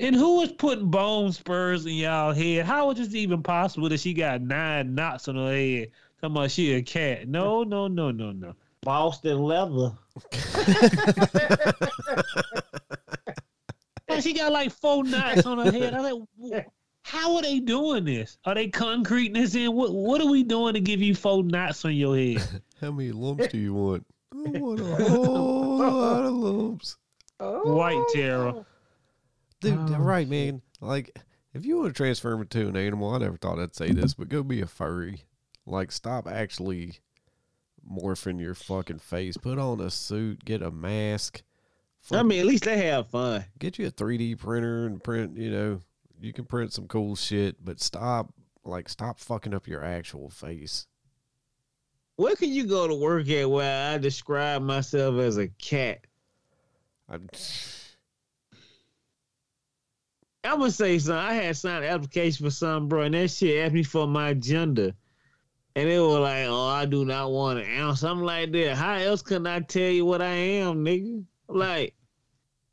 [0.00, 2.64] And who was putting bone spurs in y'all head?
[2.64, 5.90] How is this even possible that she got nine knots on her head?
[6.20, 7.26] Talking about she a cat.
[7.26, 8.54] No, no, no, no, no.
[8.82, 9.92] Boston leather.
[14.08, 15.94] Man, she got like four knots on her head.
[15.94, 16.66] I'm like,
[17.02, 18.38] how are they doing this?
[18.44, 19.72] Are they concreting this in?
[19.72, 22.46] What What are we doing to give you four knots on your head?
[22.80, 24.06] How many lumps do you want?
[24.32, 26.96] I want a whole lot of lumps.
[27.40, 28.64] White terror.
[29.60, 30.62] Dude, Oh, right, man.
[30.80, 31.18] Like,
[31.54, 34.28] if you want to transform into an animal, I never thought I'd say this, but
[34.28, 35.24] go be a furry.
[35.66, 36.98] Like, stop actually
[37.90, 39.36] morphing your fucking face.
[39.36, 41.42] Put on a suit, get a mask.
[42.12, 43.44] I mean, at least they have fun.
[43.58, 45.82] get you a 3D printer and print, you know,
[46.20, 48.32] you can print some cool shit, but stop
[48.64, 50.86] like stop fucking up your actual face.
[52.16, 56.00] Where can you go to work at where I describe myself as a cat?
[60.48, 61.18] I, I'm gonna say something.
[61.18, 64.34] I had signed an application for something, bro, and that shit asked me for my
[64.34, 64.94] gender.
[65.76, 68.02] And they were like, oh, I do not want an ounce.
[68.02, 68.76] I'm like that.
[68.76, 71.24] How else can I tell you what I am, nigga?
[71.48, 71.94] Like,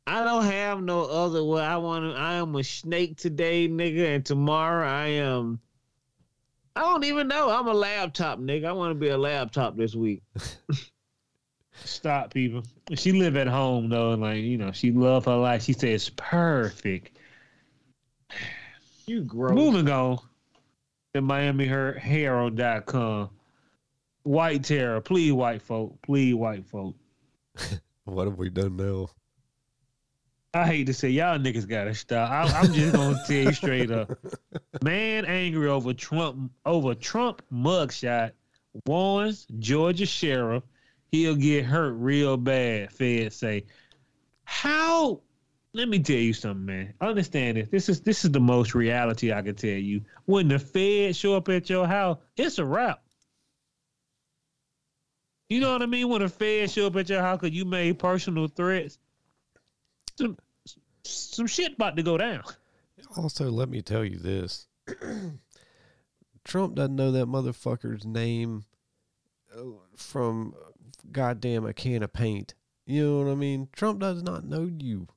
[0.06, 1.62] I don't have no other way.
[1.62, 5.60] I want to, I am a snake today, nigga, and tomorrow I am.
[6.74, 7.50] I don't even know.
[7.50, 8.66] I'm a laptop, nigga.
[8.66, 10.22] I want to be a laptop this week.
[11.84, 12.62] Stop, people.
[12.94, 15.62] She live at home though, and like you know, she love her life.
[15.62, 17.15] She says perfect.
[19.06, 19.54] You gross.
[19.54, 20.18] Moving on
[21.14, 23.30] to MiamiHerald.com.
[24.22, 26.96] White terror, please, white folk, please, white folk.
[28.04, 29.08] what have we done now?
[30.52, 32.30] I hate to say y'all niggas gotta stop.
[32.30, 34.18] I, I'm just gonna tell you straight up.
[34.82, 38.32] Man angry over Trump over Trump mugshot
[38.86, 40.62] warns Georgia sheriff
[41.10, 42.92] he'll get hurt real bad.
[42.92, 43.64] Feds say.
[44.44, 45.20] How?
[45.76, 46.94] Let me tell you something, man.
[47.02, 47.68] Understand this.
[47.68, 50.00] This is this is the most reality I can tell you.
[50.24, 53.02] When the feds show up at your house, it's a wrap.
[55.50, 56.08] You know what I mean?
[56.08, 58.98] When the feds show up at your house because you made personal threats,
[60.16, 60.38] some
[61.02, 62.42] some shit about to go down.
[63.18, 64.68] Also, let me tell you this.
[66.44, 68.64] Trump doesn't know that motherfucker's name
[69.54, 69.62] uh,
[69.94, 70.54] from
[71.12, 72.54] goddamn a can of paint.
[72.86, 73.68] You know what I mean?
[73.72, 75.08] Trump does not know you.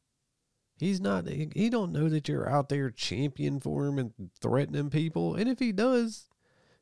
[0.80, 4.90] He's not he he don't know that you're out there championing for him and threatening
[4.90, 5.36] people.
[5.36, 6.30] And if he does,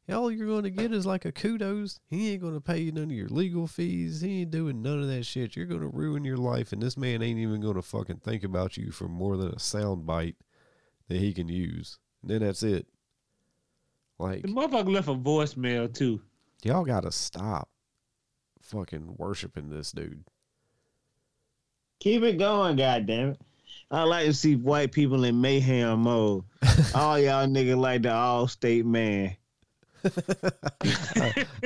[0.10, 2.00] all you're going to get is like a kudos.
[2.10, 4.22] He ain't going to pay you none of your legal fees.
[4.22, 5.56] He ain't doing none of that shit.
[5.56, 8.44] You're going to ruin your life, and this man ain't even going to fucking think
[8.44, 10.36] about you for more than a sound bite
[11.10, 12.00] that he can use.
[12.22, 12.88] And then that's it.
[14.18, 16.22] Like, The motherfucker left a voicemail too.
[16.64, 17.68] y'all got to stop
[18.62, 20.24] fucking worshiping this dude.
[22.00, 23.38] Keep it going, goddammit.
[23.90, 26.44] I like to see white people in mayhem mode.
[26.96, 29.36] All y'all niggas like the Allstate man.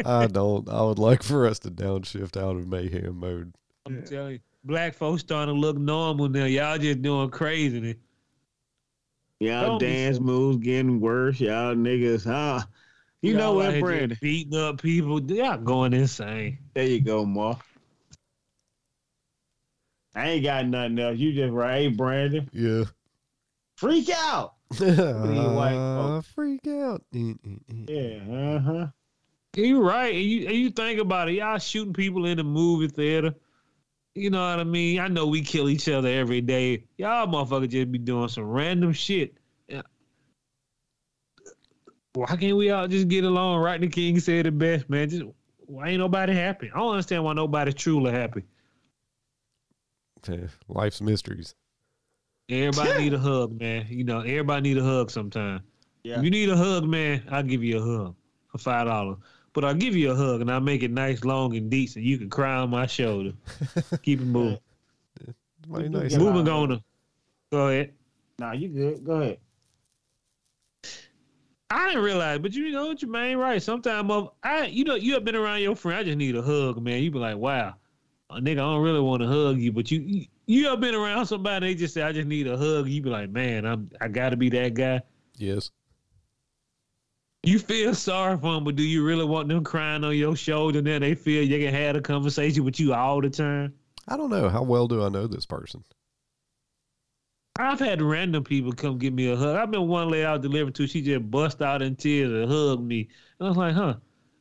[0.05, 0.67] I don't.
[0.69, 3.53] I would like for us to downshift out of mayhem mode.
[3.85, 6.45] I'm telling you, black folks starting to look normal now.
[6.45, 7.95] Y'all just doing crazy.
[9.39, 11.39] Y'all Don't dance so- moves getting worse.
[11.39, 12.61] Y'all niggas, huh?
[13.23, 14.09] You know Y'all out what, here Brandon?
[14.09, 15.21] just Beating up people.
[15.21, 16.57] Y'all going insane.
[16.75, 17.55] There you go, Ma.
[20.13, 21.17] I ain't got nothing else.
[21.17, 22.49] You just right, hey, Brandon.
[22.51, 22.83] Yeah.
[23.77, 24.55] Freak out.
[24.81, 27.03] Uh, freak out.
[27.13, 27.89] Mm, mm, mm.
[27.89, 28.87] Yeah, uh huh.
[29.55, 30.13] You right.
[30.13, 31.33] And you, you think about it.
[31.33, 33.33] Y'all shooting people in the movie theater.
[34.15, 34.99] You know what I mean?
[34.99, 36.85] I know we kill each other every day.
[36.97, 39.37] Y'all motherfuckers just be doing some random shit.
[39.67, 39.81] Yeah.
[42.13, 43.61] Why can't we all just get along?
[43.61, 43.79] Right?
[43.79, 45.09] The king said it best, man.
[45.09, 45.23] Just
[45.59, 46.69] why ain't nobody happy?
[46.73, 48.43] I don't understand why nobody's truly happy.
[50.27, 51.55] Yeah, Life's mysteries.
[52.49, 53.87] Everybody need a hug, man.
[53.89, 55.61] You know, everybody need a hug sometime.
[56.03, 56.17] Yeah.
[56.17, 58.15] If you need a hug, man, I'll give you a hug
[58.47, 59.17] for five dollars.
[59.53, 62.05] But I'll give you a hug and I'll make it nice, long, and decent.
[62.05, 63.33] you can cry on my shoulder.
[64.01, 64.59] Keep it moving.
[65.67, 66.15] Mighty You nice.
[66.15, 66.63] moving out.
[66.63, 66.69] on.
[66.69, 66.83] To,
[67.51, 67.93] go ahead.
[68.39, 69.03] Nah, you good.
[69.03, 69.37] Go ahead.
[71.69, 73.61] I didn't realize, but you know what you mean, right?
[73.61, 75.99] Sometimes I, you know, you have been around your friend.
[75.99, 77.01] I just need a hug, man.
[77.01, 77.75] You be like, wow, a
[78.31, 81.25] Uh, nigga, I don't really want to hug you, but you, you, have been around
[81.25, 81.67] somebody.
[81.67, 82.87] They just say, I just need a hug.
[82.87, 85.01] You be like, man, I'm, I got to be that guy.
[85.37, 85.71] Yes.
[87.43, 90.77] You feel sorry for them, but do you really want them crying on your shoulder?
[90.77, 93.73] And then they feel you can have a conversation with you all the time.
[94.07, 94.47] I don't know.
[94.47, 95.83] How well do I know this person?
[97.57, 99.57] I've had random people come give me a hug.
[99.57, 100.87] I've been one lady I was delivering to.
[100.87, 103.09] She just bust out in tears and hugged me.
[103.39, 103.95] And I was like, huh.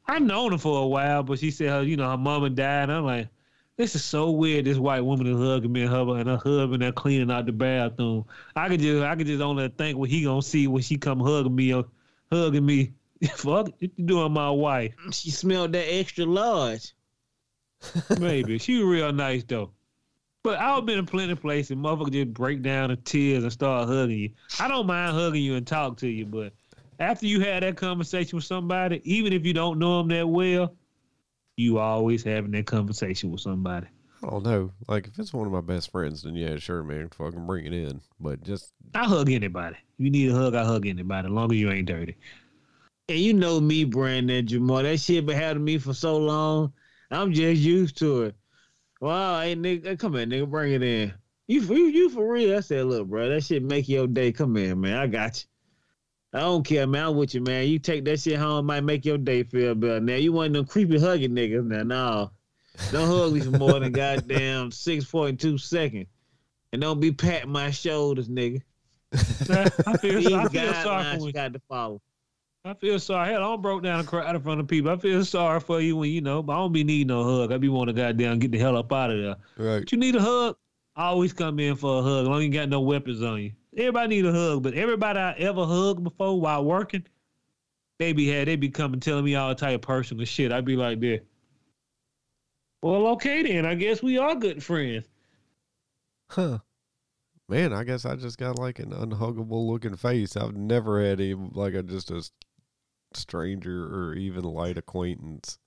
[0.06, 2.84] I've known her for a while, but she said, her, you know, her mama died.
[2.84, 3.28] And I'm like,
[3.80, 4.66] this is so weird.
[4.66, 7.52] This white woman is hugging me and her and her husband are cleaning out the
[7.52, 8.26] bathroom.
[8.54, 11.18] I could just, I could just only think what he gonna see when she come
[11.18, 11.86] hugging me, or
[12.30, 12.92] hugging me.
[13.32, 14.94] Fuck, what you doing, my wife?
[15.06, 16.92] Mm, she smelled that extra large.
[18.20, 19.70] Maybe she real nice though.
[20.42, 21.74] But I've been in plenty of places.
[21.74, 24.30] Motherfucker just break down in tears and start hugging you.
[24.58, 26.52] I don't mind hugging you and talk to you, but
[26.98, 30.76] after you had that conversation with somebody, even if you don't know them that well,
[31.60, 33.86] you always having that conversation with somebody.
[34.22, 34.72] Oh, I don't know.
[34.88, 37.72] Like if it's one of my best friends, then yeah, sure, man, fucking bring it
[37.72, 38.00] in.
[38.18, 39.76] But just I hug anybody.
[39.76, 42.16] If you need a hug, I hug anybody, as long as you ain't dirty.
[43.08, 44.82] And you know me, Brandon Jamal.
[44.82, 46.72] That shit been happening to me for so long.
[47.10, 48.34] I'm just used to it.
[49.00, 51.14] Wow, hey nigga, come here, nigga, bring it in.
[51.48, 52.56] You for you, you for real?
[52.56, 54.30] I said, look, bro, that shit make your day.
[54.30, 54.96] Come in, man.
[54.96, 55.49] I got you.
[56.32, 57.06] I don't care, man.
[57.08, 57.66] I'm with you, man.
[57.66, 60.00] You take that shit home, might make your day feel better.
[60.00, 61.66] Now you want them creepy hugging niggas.
[61.66, 62.30] Now, no.
[62.92, 66.06] Don't hug me for more than goddamn six point two seconds.
[66.72, 68.62] And don't be patting my shoulders, nigga.
[69.12, 71.32] I feel, These I feel sorry guidelines for you you.
[71.32, 72.00] got to follow.
[72.64, 73.30] I feel sorry.
[73.32, 74.92] Hell, I don't broke down and cried in front of people.
[74.92, 77.50] I feel sorry for you when you know, but I don't be needing no hug.
[77.52, 79.36] I be wanting to goddamn get the hell up out of there.
[79.56, 79.80] Right.
[79.80, 80.56] But you need a hug,
[80.94, 82.22] I always come in for a hug.
[82.22, 83.52] As long as you got no weapons on you.
[83.76, 87.04] Everybody need a hug, but everybody I ever hugged before while working,
[87.98, 90.52] they be had they be coming telling me all type of personal shit.
[90.52, 91.20] I'd be like that.
[92.82, 93.66] Well, okay then.
[93.66, 95.06] I guess we are good friends.
[96.30, 96.58] Huh.
[97.48, 100.36] Man, I guess I just got like an unhuggable looking face.
[100.36, 102.28] I've never had any like a just a
[103.12, 105.58] stranger or even light acquaintance.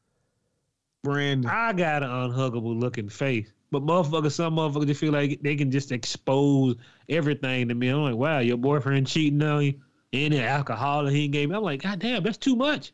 [1.04, 1.52] Brandon.
[1.52, 3.52] I got an unhuggable looking face.
[3.74, 6.76] But motherfuckers, some motherfuckers just feel like they can just expose
[7.10, 7.90] everything to me.
[7.90, 9.82] I'm like, wow, your boyfriend cheating on you,
[10.14, 11.56] and the alcohol that he gave me.
[11.56, 12.94] I'm like, God damn, that's too much.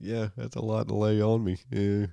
[0.00, 1.58] Yeah, that's a lot to lay on me.
[1.70, 2.06] Yeah.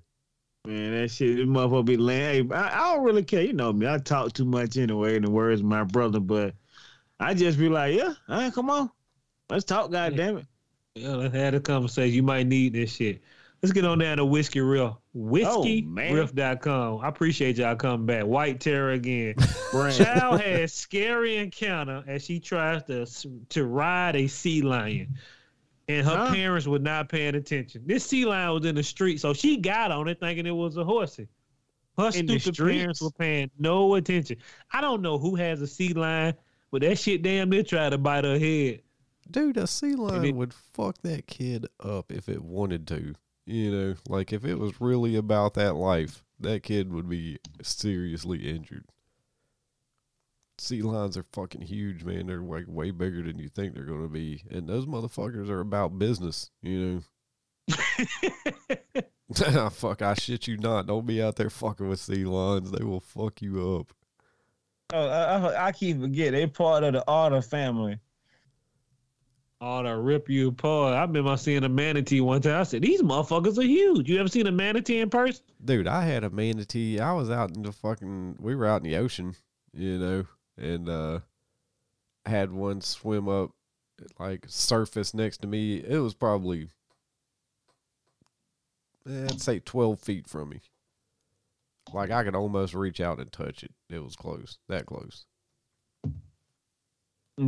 [0.67, 2.49] Man, that shit, this motherfucker be laying.
[2.49, 3.41] Hey, I, I don't really care.
[3.41, 3.87] You know me.
[3.87, 6.53] I talk too much anyway, in the words of my brother, but
[7.19, 8.91] I just be like, yeah, all right, come on.
[9.49, 10.45] Let's talk, God damn it.
[10.93, 12.13] Yeah, let's have a conversation.
[12.13, 13.23] You might need this shit.
[13.61, 14.81] Let's get on down to Whiskey Riff.
[14.93, 17.01] Oh, WhiskeyRiff.com.
[17.01, 18.25] I appreciate y'all coming back.
[18.25, 19.35] White Terror again.
[19.71, 20.05] Brandon.
[20.05, 23.05] Child has scary encounter as she tries to
[23.49, 25.15] to ride a sea lion,
[25.87, 26.33] and her Huh?
[26.33, 27.83] parents were not paying attention.
[27.85, 30.77] This sea lion was in the street, so she got on it thinking it was
[30.77, 31.27] a horsey.
[31.97, 34.37] Her In stupid parents were paying no attention.
[34.71, 36.33] I don't know who has a sea lion,
[36.71, 38.83] but that shit damn near tried to bite her head.
[39.29, 43.15] Dude, a sea lion it- would fuck that kid up if it wanted to.
[43.49, 48.47] You know, like if it was really about that life, that kid would be seriously
[48.47, 48.85] injured.
[50.59, 52.27] Sea lions are fucking huge, man.
[52.27, 54.43] They're like way bigger than you think they're going to be.
[54.51, 57.03] And those motherfuckers are about business, you
[57.67, 57.75] know.
[59.71, 60.85] Fuck, I shit you not.
[60.85, 62.69] Don't be out there fucking with sea lions.
[62.69, 63.93] They will fuck you up.
[64.93, 66.33] Oh, I, I, I keep forgetting.
[66.33, 67.97] They're part of the Otter family.
[69.61, 70.93] Oh, to rip you apart.
[70.93, 72.61] I remember seeing a manatee one time.
[72.61, 74.07] I said, These motherfuckers are huge.
[74.07, 75.43] You ever seen a manatee in person?
[75.63, 76.99] Dude, I had a manatee.
[76.99, 78.37] I was out in the fucking.
[78.39, 79.35] We were out in the ocean,
[79.73, 80.25] you know,
[80.57, 81.19] and uh
[82.25, 83.51] had one swim up,
[84.17, 85.77] like surface next to me.
[85.77, 86.69] It was probably,
[89.05, 90.61] I'd say twelve feet from me.
[91.93, 93.71] Like I could almost reach out and touch it.
[93.89, 95.25] It was close, that close.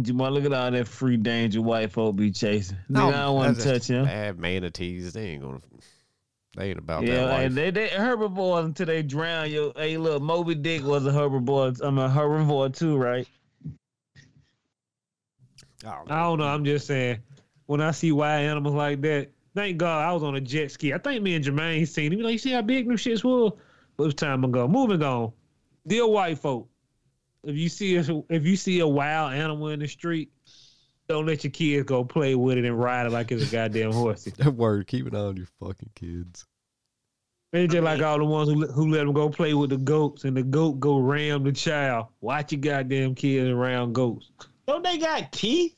[0.02, 2.78] Jamal, look at all that free danger white folk be chasing.
[2.90, 4.06] Nigga, I don't want to touch him.
[4.06, 5.12] Bad manatees.
[5.14, 5.60] They ain't gonna.
[6.56, 9.50] They ain't about that Yeah, they, they herbivores until they drown.
[9.50, 11.80] Yo, hey, look, Moby Dick was a herbivore.
[11.82, 13.28] I'm a herbivore too, right?
[15.86, 16.46] Oh, I don't know.
[16.46, 17.20] I'm just saying,
[17.66, 20.94] when I see wild animals like that, thank God I was on a jet ski.
[20.94, 22.20] I think me and Jermaine seen him.
[22.20, 23.54] Like, you see how big them shits was?
[23.98, 24.68] But it was time ago.
[24.68, 25.32] Moving on.
[25.88, 26.70] Dear white folk,
[27.44, 30.32] if you see a, if you see a wild animal in the street,
[31.08, 33.92] don't let your kids go play with it and ride it like it's a goddamn
[33.92, 34.32] horsey.
[34.38, 34.88] That word.
[34.88, 36.46] Keep an eye on your fucking kids.
[37.54, 39.78] It's just like all the ones who, let- who let them go play with the
[39.78, 42.08] goats and the goat go ram the child.
[42.22, 44.32] Watch your goddamn kids around goats.
[44.68, 45.76] Don't they got teeth?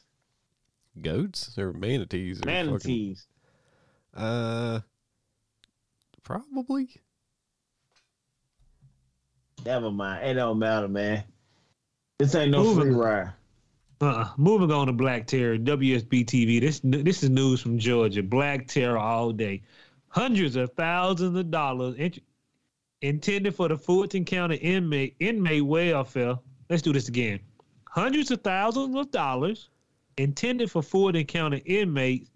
[1.02, 2.38] Goats or manatees?
[2.40, 3.26] Or fucking- Manatees.
[4.14, 4.82] Uh,
[6.22, 6.90] probably.
[9.66, 10.28] Never mind.
[10.28, 11.24] It don't matter, man.
[12.20, 13.34] This ain't no Moving free ride.
[14.02, 14.30] Uh-uh.
[14.38, 16.60] Moving on to Black Terror, WSB TV.
[16.60, 18.22] This this is news from Georgia.
[18.22, 19.62] Black Terror all day.
[20.10, 22.24] Hundreds of thousands of dollars int-
[23.02, 26.38] intended for the Fulton County inmate inmate welfare.
[26.70, 27.40] Let's do this again.
[27.90, 29.70] Hundreds of thousands of dollars
[30.18, 32.30] intended for Fulton County inmates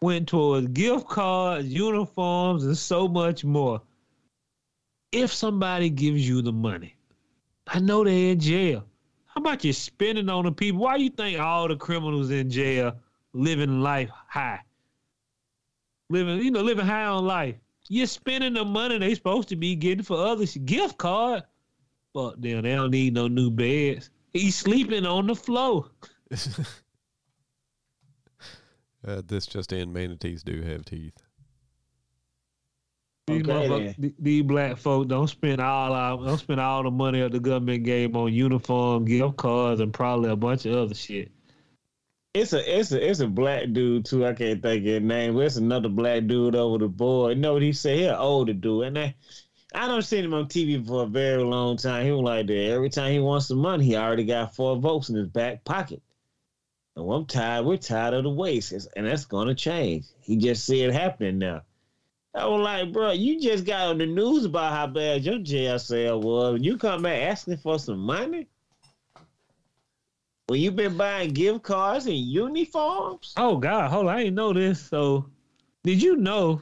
[0.00, 3.80] went towards gift cards, uniforms, and so much more.
[5.12, 6.94] If somebody gives you the money,
[7.66, 8.84] I know they're in jail.
[9.36, 10.80] How about you spending on the people?
[10.80, 12.96] Why you think all the criminals in jail
[13.34, 14.60] living life high?
[16.08, 17.56] Living, you know, living high on life.
[17.90, 20.56] You're spending the money they supposed to be getting for others.
[20.56, 21.42] Gift card.
[22.14, 22.62] Fuck them.
[22.62, 24.08] They don't need no new beds.
[24.32, 25.90] He's sleeping on the floor.
[29.06, 31.25] Uh, this just in: manatees do have teeth.
[33.26, 37.32] These, Okay, these black folk don't spend all our, don't spend all the money of
[37.32, 41.32] the government gave on uniform, gift cards, and probably a bunch of other shit.
[42.34, 44.24] It's a it's a it's a black dude too.
[44.24, 45.34] I can't think of his name.
[45.34, 47.36] But it's another black dude over the board.
[47.36, 47.98] You know what he said?
[47.98, 49.14] He an older dude, and I
[49.74, 52.04] I don't seen him on TV for a very long time.
[52.04, 52.70] He was like that.
[52.70, 56.00] Every time he wants some money, he already got four votes in his back pocket.
[56.94, 57.66] And I'm tired.
[57.66, 60.04] We're tired of the waste, and that's gonna change.
[60.20, 61.62] He just see it happening now.
[62.36, 65.78] I was like, bro, you just got on the news about how bad your jail
[65.78, 66.60] cell was.
[66.60, 68.46] You come back asking for some money?
[70.48, 73.32] Well, you been buying gift cards and uniforms?
[73.38, 74.80] Oh God, hold on, I didn't know this.
[74.80, 75.30] So,
[75.82, 76.60] did you know,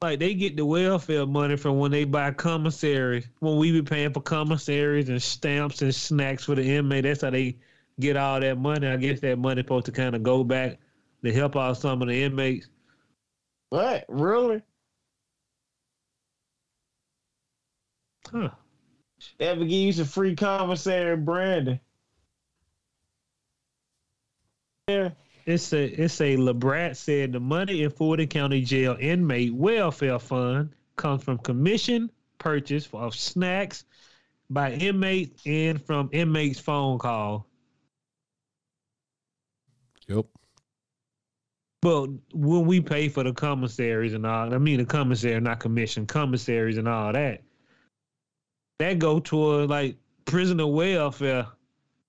[0.00, 3.24] like they get the welfare money from when they buy commissary?
[3.40, 7.30] When we be paying for commissaries and stamps and snacks for the inmate, that's how
[7.30, 7.56] they
[7.98, 8.86] get all that money.
[8.86, 10.78] I guess that money supposed to kind of go back
[11.24, 12.68] to help out some of the inmates.
[13.70, 14.04] What?
[14.08, 14.62] Really?
[18.32, 18.50] Huh?
[19.38, 21.80] They ever give you some free commissary, Brandon?
[24.88, 25.10] Yeah.
[25.44, 30.70] It's a it's a Labrat said the money in Fulton County Jail inmate welfare fund
[30.96, 33.84] comes from commission purchase of snacks
[34.50, 37.46] by inmates and from inmates phone call.
[40.08, 40.26] Yep.
[41.80, 46.06] But when we pay for the commissaries and all, I mean the commissary, not commission,
[46.06, 47.42] commissaries and all that,
[48.78, 51.46] that go toward like prisoner welfare.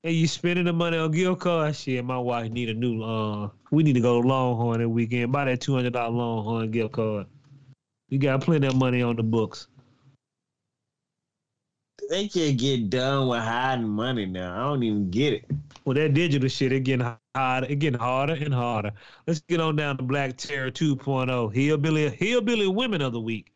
[0.05, 1.75] And you spending the money on gift card.
[1.75, 3.01] Shit, my wife need a new.
[3.01, 5.31] Uh, we need to go to Longhorn that weekend.
[5.31, 7.27] Buy that two hundred dollar Longhorn gift card.
[8.09, 9.67] You got plenty of money on the books.
[12.09, 14.53] They can't get done with hiding money now.
[14.53, 15.45] I don't even get it.
[15.85, 18.91] Well, that digital shit, it getting harder, it getting harder and harder.
[19.25, 21.53] Let's get on down to Black Terror 2.0.
[21.53, 23.53] Hillbilly, Hillbilly Women of the Week.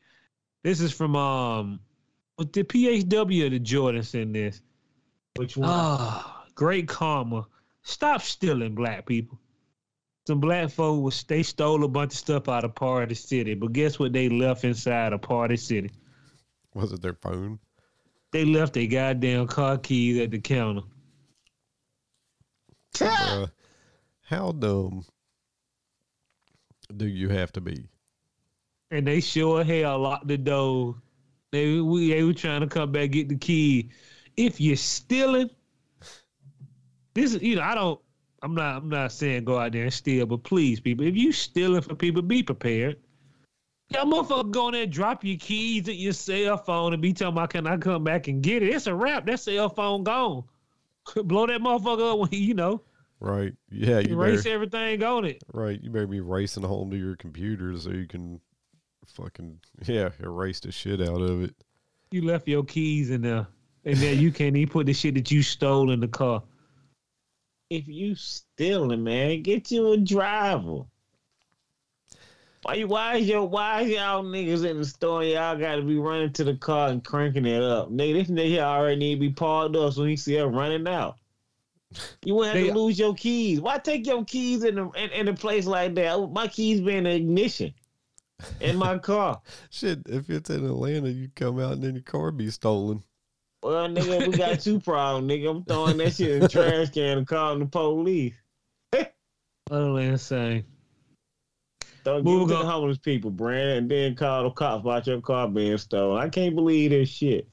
[0.63, 1.79] This is from um,
[2.37, 4.61] the PHW of the Jordans in this.
[5.35, 5.69] Which one?
[5.69, 7.47] Ah, great karma.
[7.83, 9.39] Stop stealing, black people.
[10.27, 13.71] Some black folk was they stole a bunch of stuff out of Party City, but
[13.71, 14.11] guess what?
[14.13, 15.89] They left inside of Party City.
[16.73, 17.59] Was it their phone?
[18.31, 20.81] They left their goddamn car keys at the counter.
[22.99, 23.47] Uh,
[24.23, 25.05] how dumb
[26.95, 27.87] do you have to be?
[28.91, 30.95] and they sure hell locked the door.
[31.51, 33.89] They we they were trying to come back get the key.
[34.35, 35.49] If you're stealing,
[37.13, 37.99] this is you know I don't.
[38.43, 38.77] I'm not.
[38.77, 41.95] I'm not saying go out there and steal, but please, people, if you stealing for
[41.95, 42.97] people, be prepared.
[43.89, 47.33] Y'all motherfucker go in there, drop your keys at your cell phone, and be talking
[47.33, 48.67] about, can I come back and get it?
[48.67, 49.25] It's a wrap.
[49.25, 50.43] That cell phone gone.
[51.15, 52.83] Blow that motherfucker up when you know
[53.19, 53.53] Right.
[53.71, 55.41] Yeah, you erase better, everything on it.
[55.53, 55.79] right.
[55.81, 58.39] You better be racing home to your computer so you can
[59.13, 61.55] fucking yeah, erase the shit out of it.
[62.11, 63.47] You left your keys in there,
[63.85, 66.43] and then you can't even put the shit that you stole in the car.
[67.69, 70.83] if you stealing, man, get you a driver.
[72.63, 75.23] Why you why is your why is y'all niggas in the store?
[75.23, 77.89] Y'all gotta be running to the car and cranking it up.
[77.89, 81.17] Nigga, this nigga already need to be parked up so he see us running out.
[82.25, 83.61] You wouldn't have They- to lose your keys.
[83.61, 86.31] Why take your keys in a in, in a place like that?
[86.31, 87.73] My keys be in the ignition
[88.59, 89.41] in my car.
[89.69, 93.03] Shit, if it's in Atlanta, you come out and then your car be stolen.
[93.63, 95.49] Well, nigga, we got two problems, nigga.
[95.49, 98.35] I'm throwing that shit in the trash can and calling the police.
[99.71, 100.63] Utterly insane.
[102.03, 102.65] Don't give it Moving to on.
[102.65, 106.21] the homeless people, Brandon, and then call the cops about your car being stolen.
[106.21, 107.49] I can't believe this shit.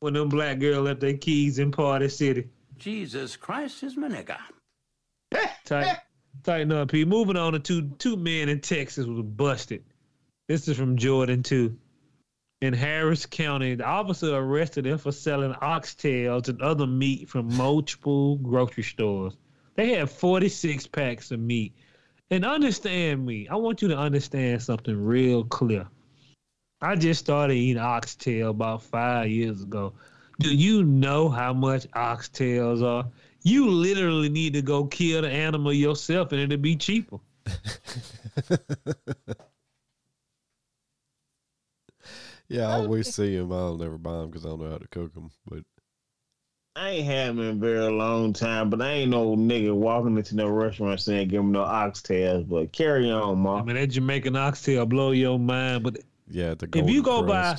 [0.00, 2.48] When them black girl left their keys in Party City.
[2.78, 4.38] Jesus Christ is my nigga.
[5.64, 5.98] Tight,
[6.42, 7.04] tighten up, P.
[7.04, 9.84] Moving on to two two men in Texas was busted.
[10.48, 11.76] This is from Jordan too.
[12.60, 18.36] In Harris County, the officer arrested them for selling oxtails and other meat from multiple
[18.36, 19.36] grocery stores.
[19.74, 21.74] They had 46 packs of meat.
[22.30, 25.86] And understand me, I want you to understand something real clear.
[26.80, 29.92] I just started eating oxtail about five years ago.
[30.40, 33.08] Do you know how much oxtails are?
[33.44, 37.18] You literally need to go kill the animal yourself and it'll be cheaper.
[42.48, 43.52] Yeah, I always see them.
[43.52, 45.30] I'll never buy them because I don't know how to cook them.
[45.46, 45.64] But
[46.76, 50.16] I ain't had them in a very long time, but I ain't no nigga walking
[50.16, 52.48] into no restaurant saying give them no oxtails.
[52.48, 53.56] But carry on, ma.
[53.56, 53.64] I ma.
[53.64, 55.84] mean, that Jamaican oxtail blow your mind.
[55.84, 57.58] But yeah, the if you go Golden by,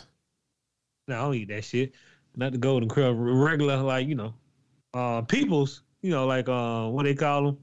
[1.08, 1.94] no, I don't eat that shit.
[2.36, 4.34] Not the Golden Krust, regular like you know,
[4.96, 5.84] uh, people's.
[6.02, 7.58] You know, like uh, what they call them,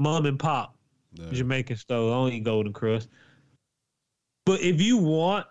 [0.00, 0.76] mom and pop
[1.18, 1.30] No.
[1.32, 2.12] Jamaican stove.
[2.12, 3.08] I don't eat Golden Krust.
[4.46, 5.46] But if you want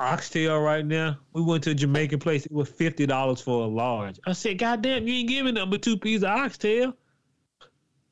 [0.00, 2.44] oxtail right now, we went to a Jamaican place.
[2.44, 4.18] It was fifty dollars for a large.
[4.26, 6.94] I said, God damn, you ain't giving them but two pieces of oxtail.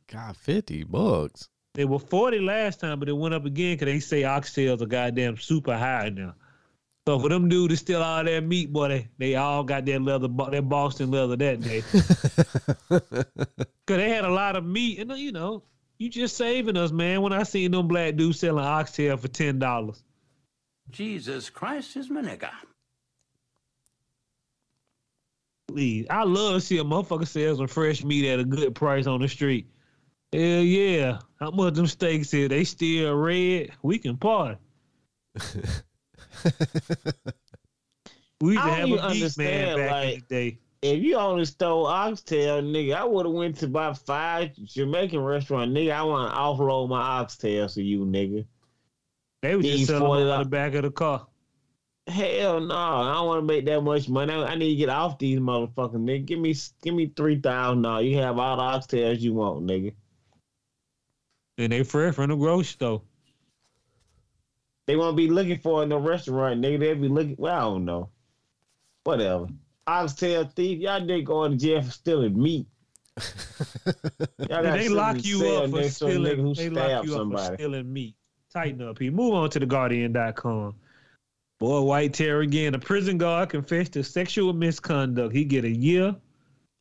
[0.06, 1.48] God, fifty bucks.
[1.74, 4.86] They were 40 last time, but it went up again because they say oxtails are
[4.86, 6.34] goddamn super high now.
[7.08, 9.98] So for them dudes to steal all that meat, boy, they, they all got their
[9.98, 11.82] leather, their Boston leather that day.
[12.90, 14.98] Because they had a lot of meat.
[14.98, 15.62] And, uh, you know,
[15.96, 17.22] you just saving us, man.
[17.22, 20.02] When I seen them black dudes selling oxtail for $10.
[20.90, 22.50] Jesus Christ is my nigga.
[25.68, 26.08] Please.
[26.10, 29.22] I love to see a motherfucker sell some fresh meat at a good price on
[29.22, 29.66] the street.
[30.30, 31.20] Hell yeah.
[31.40, 32.48] How much them steaks here?
[32.48, 33.70] They still red?
[33.80, 34.58] We can party.
[38.40, 40.58] We used to have a beef man back in the day.
[40.80, 45.72] If you only stole oxtail, nigga, I would have went to about five Jamaican restaurant,
[45.72, 45.92] nigga.
[45.92, 48.46] I want to offload my oxtails to you, nigga.
[49.42, 51.26] They would just sell them on the back of the car.
[52.06, 54.32] Hell no, I don't want to make that much money.
[54.32, 56.24] I, I need to get off these motherfuckers, nigga.
[56.24, 58.06] Give me, give me three thousand dollars.
[58.06, 59.92] You have all the oxtails you want, nigga.
[61.58, 63.02] And they fresh from the grocery store.
[64.88, 66.80] They won't be looking for it in the restaurant, nigga.
[66.80, 67.36] They'll be looking.
[67.36, 68.08] Well, I don't know.
[69.04, 69.48] Whatever.
[69.86, 72.66] Oxtail thief, y'all didn't go to jail for stealing meat.
[74.38, 76.38] Y'all got they lock you up for next to a nigga stealing.
[76.38, 78.14] who They lock stabbed you up for stealing meat.
[78.50, 79.12] Tighten up here.
[79.12, 80.74] Move on to the Guardian.com.
[81.58, 82.74] Boy, White Terror again.
[82.74, 85.34] A prison guard confessed to sexual misconduct.
[85.34, 86.16] He get a year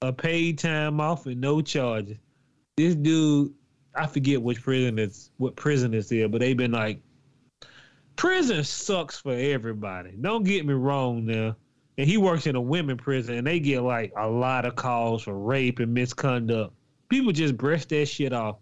[0.01, 2.18] of paid time off and no charges.
[2.78, 3.53] This dude,
[3.95, 7.01] I forget which prison it's what prison it's in, but they've been like,
[8.18, 10.11] prison sucks for everybody.
[10.20, 11.55] Don't get me wrong now.
[11.97, 15.24] And he works in a women prison, and they get like a lot of calls
[15.24, 16.74] for rape and misconduct.
[17.09, 18.57] People just brush that shit off.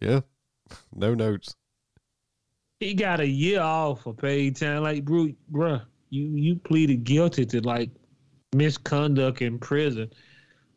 [0.00, 0.20] Yeah.
[0.94, 1.56] No notes.
[2.80, 4.82] He got a year off for paid time.
[4.82, 7.90] Like, bro, bruh, you you pleaded guilty to like
[8.54, 10.10] misconduct in prison.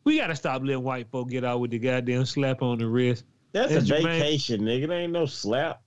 [0.06, 3.24] We gotta stop letting white folk get out with the goddamn slap on the wrist.
[3.50, 4.02] That's That's a Jermaine.
[4.20, 4.84] vacation, nigga.
[4.84, 5.82] It ain't no slap.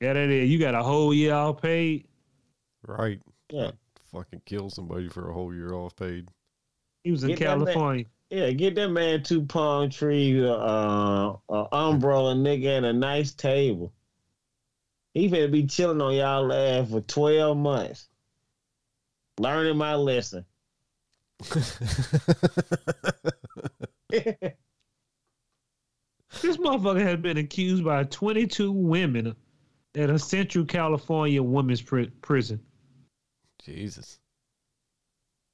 [0.00, 0.48] Yeah, that is.
[0.48, 2.08] You got a whole year off paid.
[2.86, 3.20] Right.
[3.50, 3.72] Yeah.
[4.10, 6.30] Fucking kill somebody for a whole year off paid.
[7.04, 8.04] He was in Get that man- California.
[8.30, 13.92] Yeah, get that man two palm tree, uh, uh, umbrella, nigga, and a nice table.
[15.12, 18.08] He finna be chilling on y'all ass for twelve months,
[19.38, 20.46] learning my lesson.
[26.40, 29.36] This motherfucker has been accused by 22 women
[29.94, 32.60] at a Central California women's pri- prison.
[33.64, 34.18] Jesus.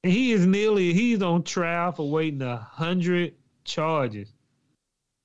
[0.03, 3.35] And he is nearly he's on trial for waiting a hundred
[3.65, 4.33] charges.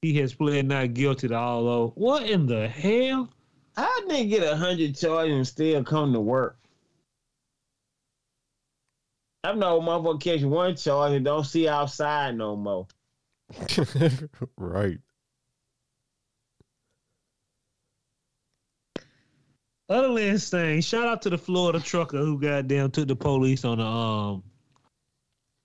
[0.02, 1.92] He has pled not guilty to all those.
[1.94, 3.30] What in the hell?
[3.76, 6.58] How did they get a hundred charges and still come to work?
[9.44, 12.86] I know motherfucker catch one charge and don't see outside no more.
[14.56, 14.98] right.
[19.90, 23.86] Utterly thing, Shout out to the Florida trucker who goddamn took the police on a
[23.86, 24.42] um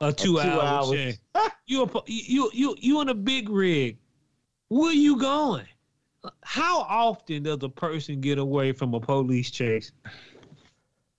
[0.01, 0.91] a two, two hour hours.
[0.91, 1.13] chain.
[1.67, 3.99] You a you you you in a big rig.
[4.69, 5.67] Where you going?
[6.41, 9.91] How often does a person get away from a police chase?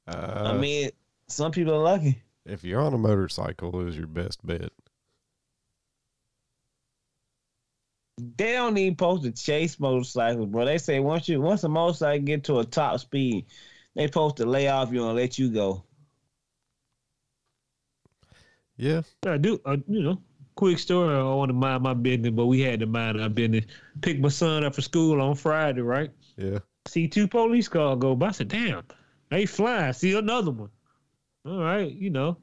[0.08, 0.90] Uh, I mean,
[1.28, 2.20] some people are lucky.
[2.50, 4.70] If you're on a motorcycle, is your best bet.
[8.36, 10.64] They don't even post to chase motorcycles, bro.
[10.66, 13.46] They say once you once a motorcycle get to a top speed,
[13.94, 15.84] they supposed to lay off you and let you go.
[18.76, 19.02] Yeah.
[19.26, 20.22] I do, uh, you know,
[20.54, 21.14] quick story.
[21.14, 23.64] I want to mind my business, but we had to mind our business.
[24.00, 26.10] Pick my son up for school on Friday, right?
[26.36, 26.58] Yeah.
[26.86, 28.28] See two police cars go by.
[28.28, 28.84] I said, damn,
[29.30, 30.70] they fly." See another one.
[31.46, 32.36] All right, you know,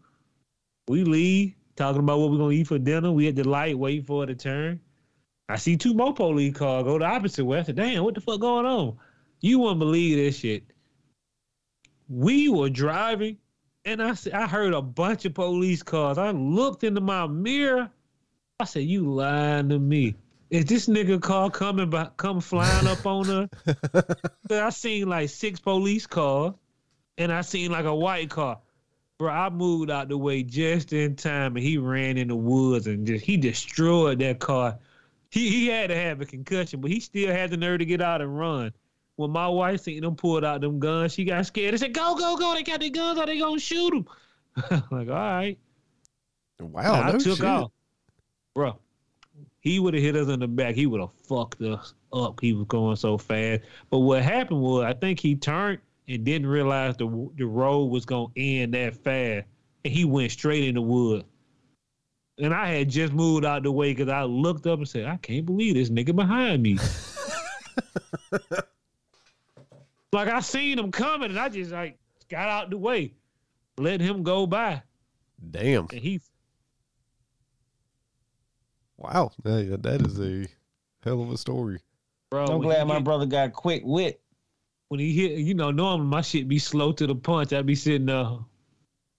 [0.87, 3.11] we leave talking about what we're going to eat for dinner.
[3.11, 4.79] We at the light waiting for it to turn.
[5.49, 7.59] I see two more police cars go the opposite way.
[7.59, 8.97] I said, damn, what the fuck going on?
[9.39, 10.63] You wouldn't believe this shit.
[12.09, 13.37] We were driving
[13.87, 16.17] and I said, I heard a bunch of police cars.
[16.17, 17.89] I looked into my mirror.
[18.59, 20.15] I said, "You lying to me?
[20.49, 23.49] Is this nigga car coming by, come flying up on her?"
[24.49, 26.53] I seen like six police cars,
[27.17, 28.59] and I seen like a white car.
[29.19, 32.85] Bro, I moved out the way just in time, and he ran in the woods
[32.85, 34.77] and just he destroyed that car.
[35.31, 38.01] He he had to have a concussion, but he still had the nerve to get
[38.01, 38.71] out and run.
[39.15, 41.73] When my wife seen them pulled out them guns, she got scared.
[41.73, 42.53] They said, "Go, go, go!
[42.53, 44.07] They got their guns Are They gonna shoot him."
[44.91, 45.57] like, all right.
[46.59, 47.01] Wow.
[47.01, 47.45] I no took shit.
[47.45, 47.71] off,
[48.53, 48.77] bro.
[49.59, 50.75] He would have hit us in the back.
[50.75, 52.39] He would have fucked us up.
[52.39, 53.63] He was going so fast.
[53.89, 58.05] But what happened was, I think he turned and didn't realize the the road was
[58.05, 59.45] gonna end that fast,
[59.83, 61.25] and he went straight in the wood.
[62.39, 65.17] And I had just moved out the way because I looked up and said, I
[65.17, 66.77] can't believe this nigga behind me.
[70.13, 71.97] like I seen him coming and I just like
[72.29, 73.15] got out the way,
[73.79, 74.83] let him go by.
[75.49, 75.87] Damn.
[75.91, 76.21] And he
[78.97, 79.31] Wow.
[79.43, 80.47] That, that is a
[81.03, 81.79] hell of a story.
[82.29, 84.21] bro, I'm glad my hit- brother got quick wit.
[84.89, 87.53] When he hit, you know, normally my shit be slow to the punch.
[87.53, 88.37] I'd be sitting there,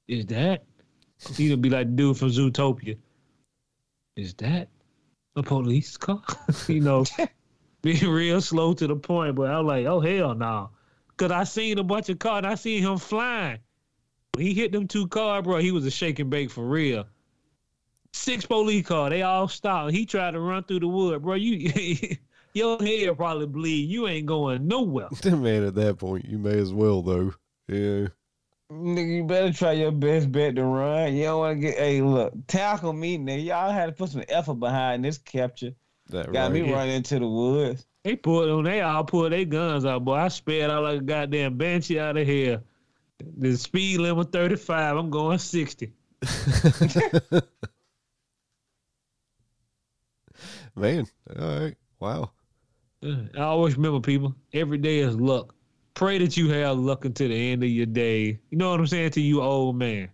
[0.06, 0.64] is that?
[1.36, 2.96] He'd be like dude from Zootopia.
[4.16, 4.68] Is that
[5.36, 6.22] a police car?
[6.68, 7.04] you know,
[7.82, 9.34] being real slow to the point.
[9.34, 10.70] But I was like, oh hell no.
[11.16, 13.58] Cause I seen a bunch of cars and I seen him flying.
[14.34, 17.06] When he hit them two cars, bro, he was a shake and bake for real.
[18.12, 19.92] Six police car, they all stopped.
[19.92, 21.34] He tried to run through the wood, bro.
[21.34, 21.70] You
[22.58, 23.88] your head probably bleed.
[23.88, 25.08] You ain't going nowhere.
[25.24, 27.34] Man, at that point, you may as well, though.
[27.68, 28.08] Yeah.
[28.70, 31.14] Nigga, you better try your best bet to run.
[31.14, 31.78] You don't want to get.
[31.78, 33.44] Hey, look, tackle me, nigga.
[33.46, 35.72] Y'all had to put some effort behind this capture.
[36.10, 36.62] That Got right.
[36.62, 37.86] me running into the woods.
[38.04, 40.14] They pulled on they all pulled their guns out, boy.
[40.14, 42.62] I sped out like a goddamn banshee out of here.
[43.38, 44.96] The speed limit 35.
[44.96, 45.92] I'm going 60.
[50.76, 51.06] Man,
[51.38, 51.76] all right.
[52.00, 52.30] Wow.
[53.02, 55.54] I always remember people, every day is luck.
[55.94, 58.38] Pray that you have luck until the end of your day.
[58.50, 60.08] You know what I'm saying to you, old man.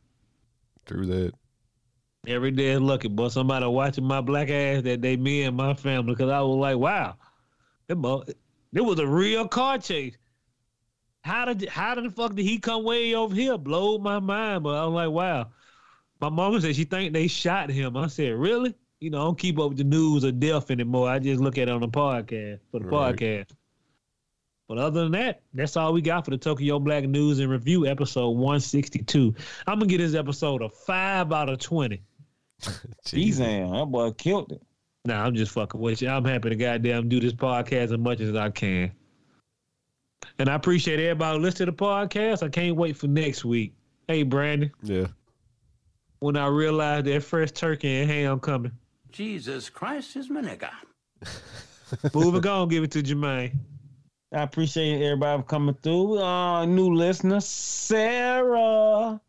[0.87, 1.33] True that.
[2.27, 3.29] Every day is lucky, boy.
[3.29, 6.77] Somebody watching my black ass that day, me and my family, because I was like,
[6.77, 7.17] wow,
[7.89, 8.37] it,
[8.73, 10.17] it was a real car chase.
[11.23, 13.57] How did how did the fuck did he come way over here?
[13.57, 15.49] Blowed my mind, but I was like, wow.
[16.21, 17.97] My mama said she think they shot him.
[17.97, 18.75] I said, really?
[19.05, 21.11] You know, I don't keep up with the news or death anymore.
[21.11, 23.15] I just look at it on the podcast for the Right.
[23.15, 23.51] podcast.
[24.67, 27.87] But other than that, that's all we got for the Tokyo Black News and Review
[27.87, 29.35] episode 162.
[29.67, 32.01] I'm gonna get this episode a five out of twenty.
[33.05, 33.41] He's Jeez.
[33.41, 33.71] in.
[33.73, 34.63] That boy killed it.
[35.05, 36.09] Nah, I'm just fucking with you.
[36.09, 38.91] I'm happy to goddamn do this podcast as much as I can.
[40.39, 42.43] And I appreciate everybody listening to the podcast.
[42.43, 43.75] I can't wait for next week.
[44.09, 45.09] Hey, Brandon, Yeah.
[46.21, 48.73] when I realized that fresh turkey and ham coming.
[49.15, 50.71] Jesus Christ is my nigga.
[52.15, 53.53] Moving on, give it to Jermaine.
[54.33, 56.19] I appreciate everybody for coming through.
[56.19, 59.21] Uh, new listener, Sarah.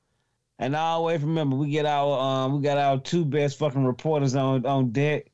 [0.58, 4.36] And I always remember we get our um we got our two best fucking reporters
[4.36, 5.28] on on deck.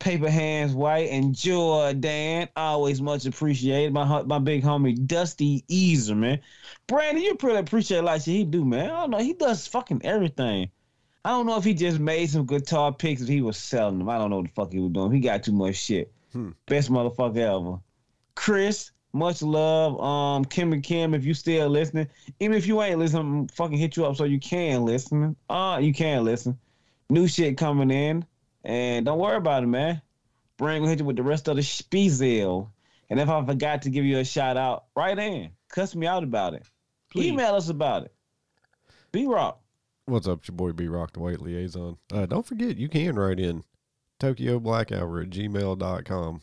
[0.00, 2.48] Paper Hands White and Jordan.
[2.56, 3.92] Always much appreciated.
[3.92, 6.40] My my big homie Dusty Easer, man.
[6.86, 8.86] Brandon, you pretty appreciate like shit he do, man.
[8.86, 9.18] I don't know.
[9.18, 10.70] He does fucking everything.
[11.24, 14.08] I don't know if he just made some guitar picks if he was selling them.
[14.08, 15.12] I don't know what the fuck he was doing.
[15.12, 16.12] He got too much shit.
[16.32, 16.50] Hmm.
[16.66, 17.78] Best motherfucker ever.
[18.34, 20.00] Chris, much love.
[20.00, 22.08] Um, Kim and Kim, if you still listening,
[22.40, 25.36] even if you ain't listening, I'm fucking hit you up so you can listen.
[25.48, 26.58] Uh, you can listen.
[27.08, 28.24] New shit coming in,
[28.64, 30.00] and don't worry about it, man.
[30.56, 32.68] Brain will hit you with the rest of the spiezel.
[33.10, 36.24] And if I forgot to give you a shout out, right in, cuss me out
[36.24, 36.62] about it.
[37.10, 37.26] Please.
[37.26, 38.14] Email us about it.
[39.12, 39.61] B Rock.
[40.06, 41.96] What's up, it's your boy B Rock, the White Liaison.
[42.12, 43.62] Uh, don't forget, you can write in
[44.18, 46.42] Tokyo Black Hour at gmail.com.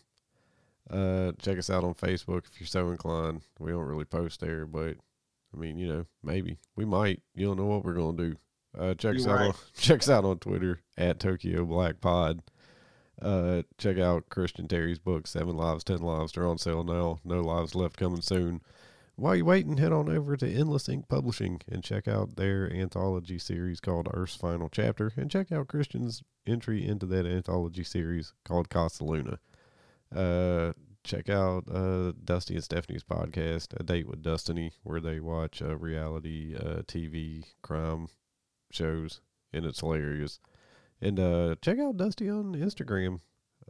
[0.90, 3.42] Uh, check us out on Facebook if you're so inclined.
[3.60, 4.96] We don't really post there, but
[5.54, 7.22] I mean, you know, maybe we might.
[7.36, 8.36] You don't know what we're gonna do.
[8.78, 12.42] Uh, check us out on check us out on Twitter at Tokyo Black Pod.
[13.22, 16.32] Uh, check out Christian Terry's book, Seven Lives, Ten Lives.
[16.32, 17.20] They're on sale now.
[17.26, 18.62] No lives left coming soon.
[19.20, 23.38] While you're waiting, head on over to Endless Ink Publishing and check out their anthology
[23.38, 28.70] series called Earth's Final Chapter, and check out Christian's entry into that anthology series called
[28.70, 29.40] Casa Luna.
[30.16, 30.72] Uh,
[31.04, 35.76] check out uh, Dusty and Stephanie's podcast, A Date with Destiny, where they watch uh,
[35.78, 38.08] reality uh, TV crime
[38.72, 39.20] shows,
[39.52, 40.40] and it's hilarious.
[41.02, 43.20] And uh, check out Dusty on Instagram.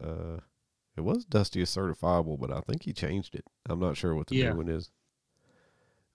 [0.01, 0.41] Uh,
[0.95, 3.45] it was Dusty is certifiable, but I think he changed it.
[3.67, 4.51] I'm not sure what the Yeah.
[4.51, 4.91] new one is.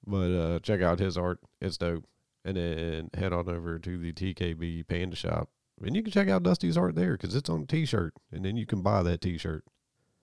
[0.06, 2.04] But uh, check out his art; it's dope.
[2.44, 5.48] And then head on over to the TKB Panda Shop,
[5.82, 8.56] and you can check out Dusty's art there because it's on a T-shirt, and then
[8.56, 9.64] you can buy that T-shirt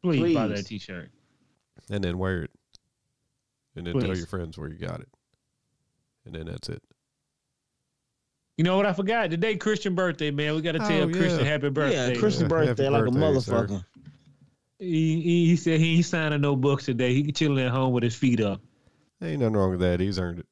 [0.04, 1.10] Please, buy that t-shirt.
[1.90, 2.52] and then wear it,
[3.76, 5.10] and then tell your friends where you got it,
[6.26, 6.84] and then that's it.
[8.58, 9.32] You know what I forgot?
[9.32, 10.54] Today Christian birthday, man.
[10.54, 11.18] We got to Oh, tell yeah.
[11.18, 12.14] Christian happy birthday.
[12.14, 13.86] Yeah, Christian Yeah, birthday happy like birthday, a motherfucker.
[14.78, 17.14] He, he, he said he ain't signing no books today.
[17.16, 18.62] He chilling at home with his feet up.
[19.24, 20.00] Ain't nothing wrong with that.
[20.00, 20.46] He's earned it.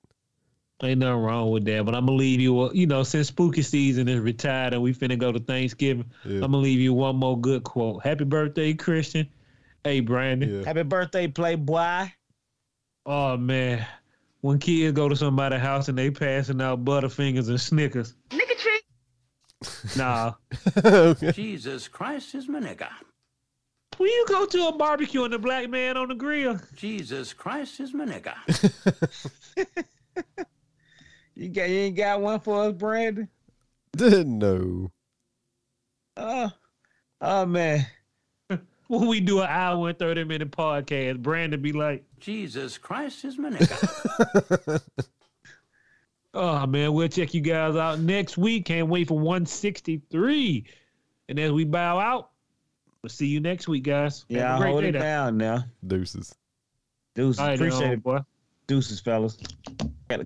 [0.81, 1.85] Ain't nothing wrong with that.
[1.85, 2.59] But I'm gonna leave you.
[2.61, 6.35] uh, You know, since spooky season is retired and we finna go to Thanksgiving, Yeah.
[6.35, 8.03] I'm gonna leave you one more good quote.
[8.03, 9.27] Happy birthday, Christian.
[9.83, 10.59] Hey, Brandon.
[10.59, 10.65] yeah.
[10.65, 12.07] Happy birthday, Playboy.
[13.05, 13.85] Oh man,
[14.41, 18.13] when kids go to somebody's house and they passing out Butterfingers and Snickers,
[19.97, 20.33] Nah.
[20.85, 21.31] okay.
[21.33, 22.87] Jesus Christ is my nigga.
[23.99, 26.59] Will you go to a barbecue and a black man on the grill?
[26.75, 28.35] Jesus Christ is my nigga.
[31.39, 33.29] You got you ain't got one for us, Brandon?
[33.97, 34.91] no.
[36.17, 36.51] Oh,
[37.21, 37.87] oh man.
[38.87, 43.37] When we do an hour and 30 minute podcast, Brandon be like, Jesus Christ is
[43.37, 44.81] my nigga.
[46.33, 48.65] oh man, we'll check you guys out next week.
[48.65, 50.65] Can't wait for 163.
[51.29, 52.31] And as we bow out,
[53.03, 54.25] we'll see you next week, guys.
[54.29, 55.65] Have a Yeah, great hold day it down now.
[55.85, 56.33] Deuces.
[57.15, 57.39] Deuces.
[57.39, 58.03] All right, Appreciate it.
[58.03, 58.19] boy.
[58.67, 59.37] Deuces, fellas.